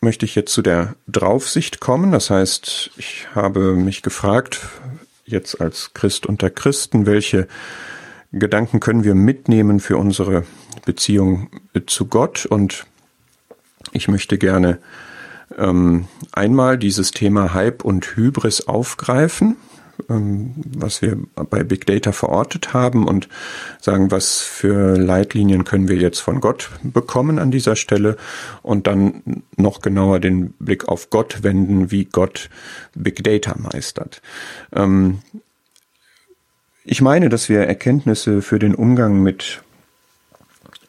[0.01, 2.11] möchte ich jetzt zu der Draufsicht kommen.
[2.11, 4.59] Das heißt, ich habe mich gefragt,
[5.25, 7.47] jetzt als Christ unter Christen, welche
[8.31, 10.45] Gedanken können wir mitnehmen für unsere
[10.85, 11.49] Beziehung
[11.87, 12.45] zu Gott?
[12.45, 12.85] Und
[13.93, 14.79] ich möchte gerne
[15.57, 19.57] ähm, einmal dieses Thema Hype und Hybris aufgreifen
[20.09, 23.27] ähm, was wir bei Big Data verortet haben und
[23.79, 28.17] sagen, was für Leitlinien können wir jetzt von Gott bekommen an dieser Stelle
[28.61, 32.49] und dann noch genauer den Blick auf Gott wenden, wie Gott
[32.95, 34.21] Big Data meistert.
[34.73, 35.19] Ähm,
[36.83, 39.61] ich meine, dass wir Erkenntnisse für den Umgang mit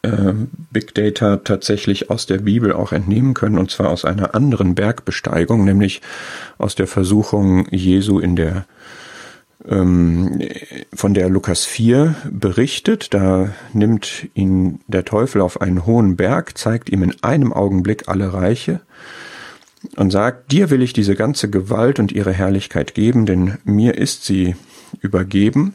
[0.03, 0.33] äh,
[0.71, 5.65] Big Data tatsächlich aus der Bibel auch entnehmen können, und zwar aus einer anderen Bergbesteigung,
[5.65, 6.01] nämlich
[6.59, 8.67] aus der Versuchung Jesu in der
[9.69, 10.41] ähm,
[10.95, 13.13] von der Lukas 4 berichtet.
[13.13, 18.33] Da nimmt ihn der Teufel auf einen hohen Berg, zeigt ihm in einem Augenblick alle
[18.33, 18.81] Reiche
[19.97, 24.25] und sagt, dir will ich diese ganze Gewalt und ihre Herrlichkeit geben, denn mir ist
[24.25, 24.57] sie
[25.01, 25.75] übergeben.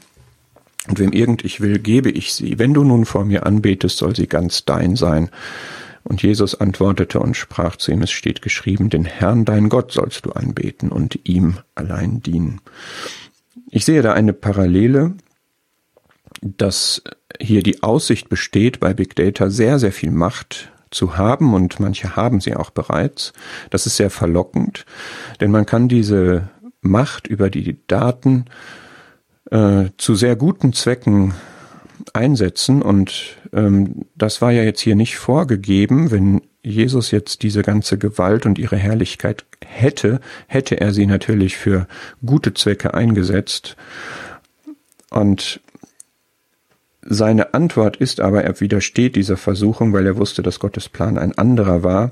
[0.87, 2.59] Und wem irgend ich will, gebe ich sie.
[2.59, 5.29] Wenn du nun vor mir anbetest, soll sie ganz dein sein.
[6.03, 10.25] Und Jesus antwortete und sprach zu ihm, es steht geschrieben, den Herrn dein Gott sollst
[10.25, 12.59] du anbeten und ihm allein dienen.
[13.69, 15.13] Ich sehe da eine Parallele,
[16.41, 17.03] dass
[17.39, 22.15] hier die Aussicht besteht, bei Big Data sehr, sehr viel Macht zu haben und manche
[22.15, 23.33] haben sie auch bereits.
[23.69, 24.85] Das ist sehr verlockend,
[25.39, 26.49] denn man kann diese
[26.81, 28.45] Macht über die Daten
[29.53, 31.35] äh, zu sehr guten Zwecken
[32.11, 32.81] einsetzen.
[32.81, 38.47] Und ähm, das war ja jetzt hier nicht vorgegeben, wenn Jesus jetzt diese ganze Gewalt
[38.47, 41.87] und ihre Herrlichkeit hätte, hätte er sie natürlich für
[42.25, 43.75] gute Zwecke eingesetzt.
[45.11, 45.61] Und
[47.03, 51.37] seine Antwort ist aber, er widersteht dieser Versuchung, weil er wusste, dass Gottes Plan ein
[51.37, 52.09] anderer war,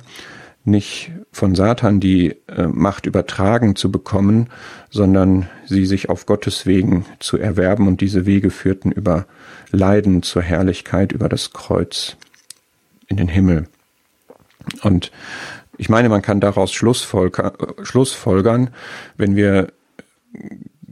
[0.64, 4.50] nicht von Satan die äh, Macht übertragen zu bekommen,
[4.90, 9.26] sondern sie sich auf Gottes Wegen zu erwerben und diese Wege führten über
[9.72, 12.16] Leiden zur Herrlichkeit, über das Kreuz
[13.08, 13.68] in den Himmel.
[14.84, 15.12] Und
[15.78, 18.70] ich meine, man kann daraus schlussfolgern,
[19.18, 19.70] wenn wir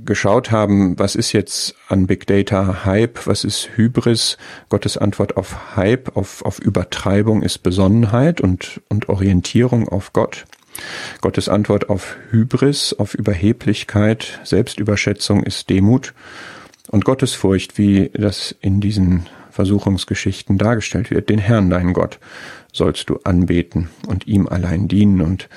[0.05, 4.37] geschaut haben, was ist jetzt an Big Data Hype, was ist Hybris?
[4.69, 10.45] Gottes Antwort auf Hype, auf, auf Übertreibung ist Besonnenheit und, und Orientierung auf Gott.
[11.21, 16.13] Gottes Antwort auf Hybris, auf Überheblichkeit, Selbstüberschätzung ist Demut.
[16.89, 22.19] Und Gottesfurcht, wie das in diesen Versuchungsgeschichten dargestellt wird, den Herrn, deinen Gott
[22.71, 25.21] sollst du anbeten und ihm allein dienen.
[25.21, 25.49] Und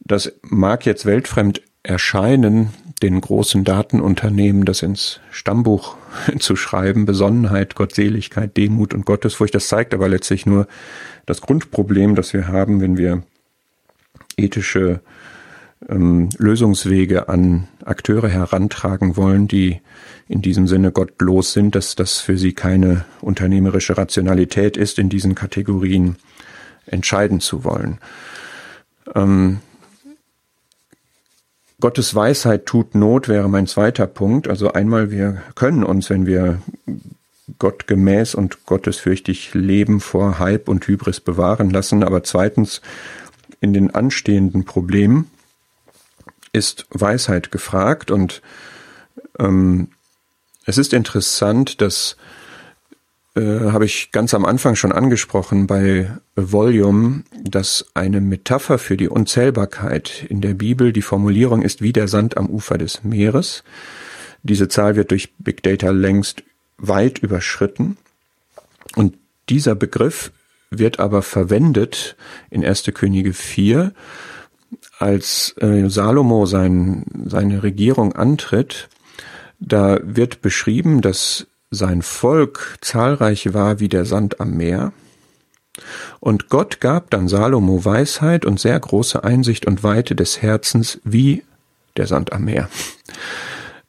[0.00, 5.96] das mag jetzt weltfremd erscheinen, den großen Datenunternehmen das ins Stammbuch
[6.38, 9.54] zu schreiben, Besonnenheit, Gottseligkeit, Demut und Gottesfurcht.
[9.54, 10.68] Das zeigt aber letztlich nur
[11.26, 13.22] das Grundproblem, das wir haben, wenn wir
[14.36, 15.00] ethische
[15.88, 19.80] ähm, Lösungswege an Akteure herantragen wollen, die
[20.28, 25.34] in diesem Sinne gottlos sind, dass das für sie keine unternehmerische Rationalität ist, in diesen
[25.34, 26.16] Kategorien
[26.86, 27.98] entscheiden zu wollen.
[29.14, 29.60] Ähm,
[31.80, 34.48] Gottes Weisheit tut Not wäre mein zweiter Punkt.
[34.48, 36.60] Also einmal, wir können uns, wenn wir
[37.58, 42.02] Gott gemäß und gottesfürchtig leben, vor Hype und Hybris bewahren lassen.
[42.02, 42.80] Aber zweitens,
[43.60, 45.30] in den anstehenden Problemen
[46.52, 48.42] ist Weisheit gefragt und
[49.38, 49.88] ähm,
[50.64, 52.16] es ist interessant, dass
[53.38, 59.08] äh, habe ich ganz am Anfang schon angesprochen bei Volume, dass eine Metapher für die
[59.08, 63.62] Unzählbarkeit in der Bibel die Formulierung ist wie der Sand am Ufer des Meeres.
[64.42, 66.42] Diese Zahl wird durch Big Data längst
[66.78, 67.96] weit überschritten.
[68.96, 69.16] Und
[69.48, 70.32] dieser Begriff
[70.70, 72.16] wird aber verwendet
[72.50, 72.90] in 1.
[72.94, 73.92] Könige 4,
[74.98, 78.88] als äh, Salomo sein, seine Regierung antritt.
[79.60, 84.92] Da wird beschrieben, dass sein Volk zahlreich war wie der Sand am Meer.
[86.20, 91.44] Und Gott gab dann Salomo Weisheit und sehr große Einsicht und Weite des Herzens wie
[91.96, 92.68] der Sand am Meer.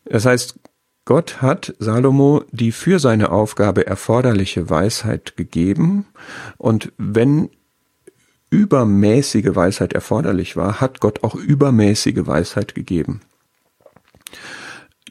[0.05, 0.59] Das heißt,
[1.05, 6.05] Gott hat Salomo die für seine Aufgabe erforderliche Weisheit gegeben
[6.57, 7.49] und wenn
[8.51, 13.21] übermäßige Weisheit erforderlich war, hat Gott auch übermäßige Weisheit gegeben.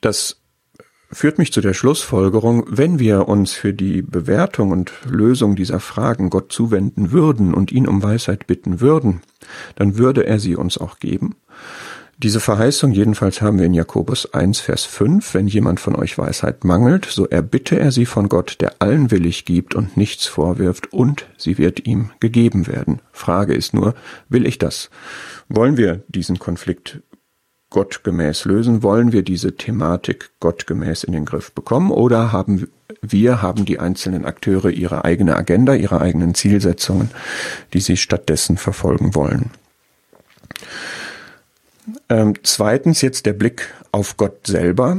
[0.01, 0.41] Das
[1.11, 6.31] führt mich zu der Schlussfolgerung, wenn wir uns für die Bewertung und Lösung dieser Fragen
[6.31, 9.21] Gott zuwenden würden und ihn um Weisheit bitten würden,
[9.77, 11.35] dann würde er sie uns auch geben.
[12.21, 15.35] Diese Verheißung jedenfalls haben wir in Jakobus 1, Vers 5.
[15.35, 19.45] Wenn jemand von euch Weisheit mangelt, so erbitte er sie von Gott, der allen willig
[19.45, 23.01] gibt und nichts vorwirft, und sie wird ihm gegeben werden.
[23.13, 23.95] Frage ist nur,
[24.29, 24.91] will ich das?
[25.49, 27.03] Wollen wir diesen Konflikt
[27.71, 28.83] gottgemäß lösen?
[28.83, 31.91] Wollen wir diese Thematik gottgemäß in den Griff bekommen?
[31.91, 32.69] Oder haben
[33.03, 37.11] wir, haben die einzelnen Akteure ihre eigene Agenda, ihre eigenen Zielsetzungen,
[37.73, 39.51] die sie stattdessen verfolgen wollen?
[42.09, 44.99] Ähm, zweitens jetzt der Blick auf Gott selber.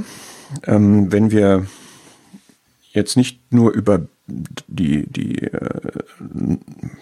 [0.66, 1.66] Ähm, wenn wir
[2.92, 4.02] jetzt nicht nur über
[4.68, 5.92] die, die äh,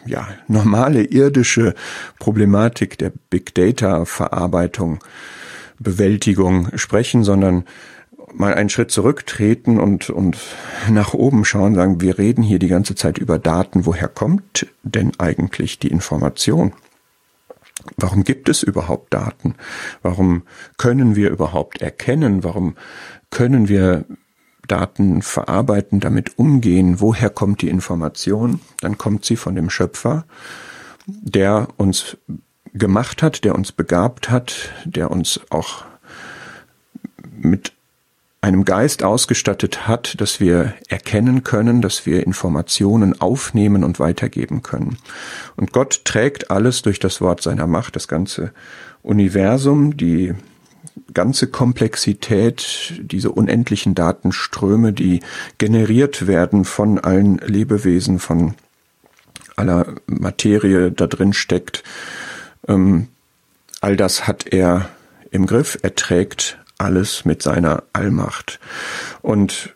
[0.06, 1.76] ja, normale irdische
[2.20, 5.00] Problematik der Big Data Verarbeitung,
[5.80, 7.66] Bewältigung sprechen, sondern
[8.34, 10.38] mal einen Schritt zurücktreten und, und
[10.90, 13.86] nach oben schauen, sagen, wir reden hier die ganze Zeit über Daten.
[13.86, 16.74] Woher kommt denn eigentlich die Information?
[17.96, 19.56] Warum gibt es überhaupt Daten?
[20.02, 20.44] Warum
[20.78, 22.44] können wir überhaupt erkennen?
[22.44, 22.76] Warum
[23.30, 24.06] können wir
[24.68, 27.00] Daten verarbeiten, damit umgehen?
[27.00, 28.60] Woher kommt die Information?
[28.82, 30.26] Dann kommt sie von dem Schöpfer,
[31.06, 32.18] der uns
[32.74, 35.86] gemacht hat, der uns begabt hat, der uns auch
[37.32, 37.74] mit
[38.42, 44.98] einem Geist ausgestattet hat, dass wir erkennen können, dass wir Informationen aufnehmen und weitergeben können.
[45.56, 48.52] Und Gott trägt alles durch das Wort seiner Macht, das ganze
[49.02, 50.34] Universum, die
[51.14, 55.22] ganze Komplexität, diese unendlichen Datenströme, die
[55.58, 58.54] generiert werden von allen Lebewesen, von
[59.56, 61.84] aller Materie da drin steckt.
[62.68, 63.08] Ähm,
[63.82, 64.90] all das hat er
[65.32, 65.78] im Griff.
[65.82, 68.60] Er trägt alles mit seiner Allmacht.
[69.22, 69.74] Und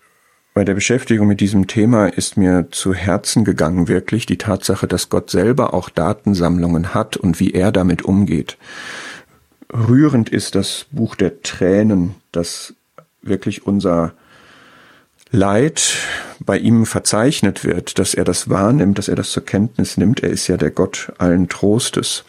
[0.53, 5.09] bei der Beschäftigung mit diesem Thema ist mir zu Herzen gegangen wirklich die Tatsache, dass
[5.09, 8.57] Gott selber auch Datensammlungen hat und wie er damit umgeht.
[9.73, 12.73] Rührend ist das Buch der Tränen, das
[13.21, 14.13] wirklich unser
[15.31, 15.97] Leid
[16.41, 20.21] bei ihm verzeichnet wird, dass er das wahrnimmt, dass er das zur Kenntnis nimmt.
[20.21, 22.25] Er ist ja der Gott allen Trostes.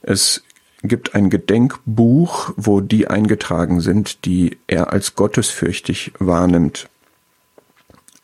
[0.00, 0.42] Es
[0.82, 6.88] gibt ein Gedenkbuch, wo die eingetragen sind, die er als gottesfürchtig wahrnimmt.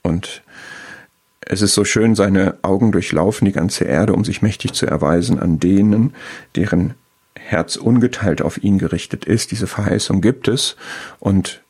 [0.03, 0.43] Und
[1.41, 5.39] es ist so schön, seine Augen durchlaufen die ganze Erde, um sich mächtig zu erweisen
[5.39, 6.14] an denen,
[6.57, 6.95] deren
[7.37, 9.51] Herz ungeteilt auf ihn gerichtet ist.
[9.51, 10.77] Diese Verheißung gibt es
[11.18, 11.63] und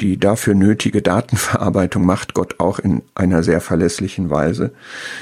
[0.00, 4.72] die dafür nötige Datenverarbeitung macht Gott auch in einer sehr verlässlichen Weise.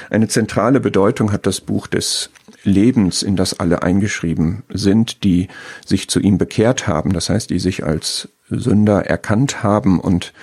[0.09, 2.29] Eine zentrale Bedeutung hat das Buch des
[2.63, 5.47] Lebens, in das alle eingeschrieben sind, die
[5.85, 10.33] sich zu ihm bekehrt haben, das heißt, die sich als Sünder erkannt haben und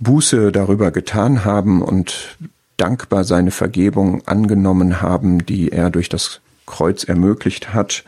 [0.00, 2.36] Buße darüber getan haben und
[2.76, 8.04] dankbar seine Vergebung angenommen haben, die er durch das Kreuz ermöglicht hat,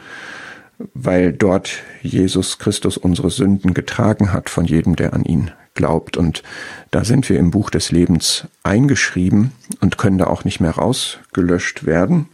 [0.95, 6.17] weil dort Jesus Christus unsere Sünden getragen hat von jedem, der an ihn glaubt.
[6.17, 6.43] Und
[6.91, 11.87] da sind wir im Buch des Lebens eingeschrieben und können da auch nicht mehr rausgelöscht
[11.87, 12.29] werden.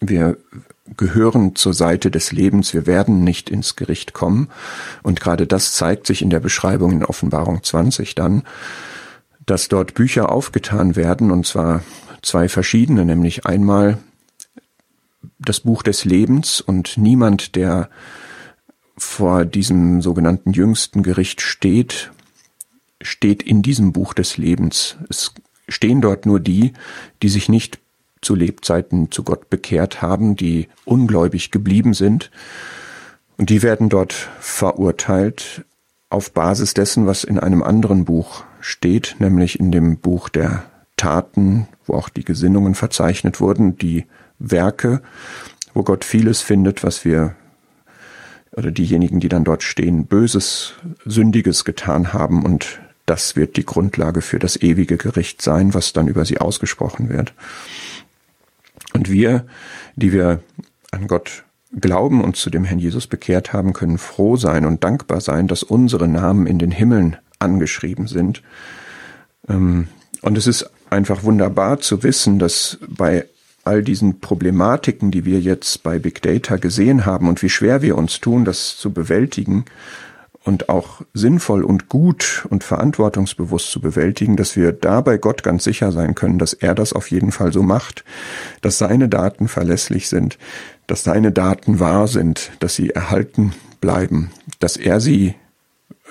[0.00, 0.36] Wir
[0.96, 4.48] gehören zur Seite des Lebens, wir werden nicht ins Gericht kommen.
[5.02, 8.42] Und gerade das zeigt sich in der Beschreibung in Offenbarung 20 dann,
[9.46, 11.82] dass dort Bücher aufgetan werden, und zwar
[12.22, 13.98] zwei verschiedene, nämlich einmal
[15.38, 17.88] das Buch des Lebens und niemand, der
[18.96, 22.10] vor diesem sogenannten jüngsten Gericht steht,
[23.02, 24.96] steht in diesem Buch des Lebens.
[25.08, 25.34] Es
[25.68, 26.72] stehen dort nur die,
[27.22, 27.78] die sich nicht
[28.22, 32.30] zu Lebzeiten zu Gott bekehrt haben, die ungläubig geblieben sind.
[33.36, 35.64] Und die werden dort verurteilt
[36.08, 40.64] auf Basis dessen, was in einem anderen Buch steht, nämlich in dem Buch der
[40.96, 44.06] Taten, wo auch die Gesinnungen verzeichnet wurden, die
[44.38, 45.02] Werke,
[45.74, 47.34] wo Gott vieles findet, was wir
[48.52, 50.74] oder diejenigen, die dann dort stehen, Böses,
[51.04, 56.08] Sündiges getan haben und das wird die Grundlage für das ewige Gericht sein, was dann
[56.08, 57.34] über sie ausgesprochen wird.
[58.94, 59.46] Und wir,
[59.94, 60.40] die wir
[60.90, 61.44] an Gott
[61.78, 65.62] glauben und zu dem Herrn Jesus bekehrt haben, können froh sein und dankbar sein, dass
[65.62, 68.42] unsere Namen in den Himmeln angeschrieben sind.
[69.48, 69.88] Ähm,
[70.22, 73.26] und es ist einfach wunderbar zu wissen, dass bei
[73.66, 77.96] all diesen Problematiken, die wir jetzt bei Big Data gesehen haben und wie schwer wir
[77.98, 79.64] uns tun, das zu bewältigen
[80.46, 85.90] und auch sinnvoll und gut und verantwortungsbewusst zu bewältigen, dass wir dabei Gott ganz sicher
[85.90, 88.04] sein können, dass er das auf jeden Fall so macht,
[88.60, 90.38] dass seine Daten verlässlich sind,
[90.86, 95.34] dass seine Daten wahr sind, dass sie erhalten bleiben, dass er sie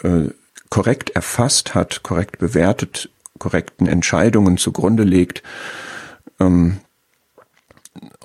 [0.03, 0.29] äh,
[0.69, 5.43] korrekt erfasst hat, korrekt bewertet, korrekten Entscheidungen zugrunde legt,
[6.41, 6.77] ähm,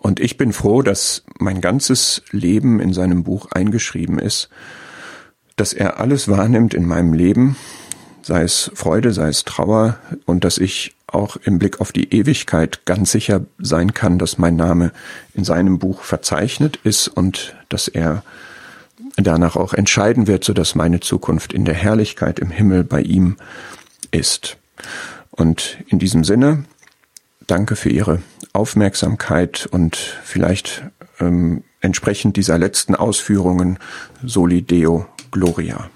[0.00, 4.48] und ich bin froh, dass mein ganzes Leben in seinem Buch eingeschrieben ist,
[5.56, 7.56] dass er alles wahrnimmt in meinem Leben,
[8.22, 12.86] sei es Freude, sei es Trauer, und dass ich auch im Blick auf die Ewigkeit
[12.86, 14.92] ganz sicher sein kann, dass mein Name
[15.34, 18.22] in seinem Buch verzeichnet ist und dass er
[19.16, 23.36] danach auch entscheiden wird, so dass meine Zukunft in der Herrlichkeit im Himmel bei ihm
[24.12, 24.56] ist.
[25.30, 26.64] Und in diesem Sinne,
[27.46, 28.22] danke für Ihre
[28.52, 30.82] Aufmerksamkeit und vielleicht
[31.20, 33.78] ähm, entsprechend dieser letzten Ausführungen
[34.22, 35.90] Soli Deo Gloria.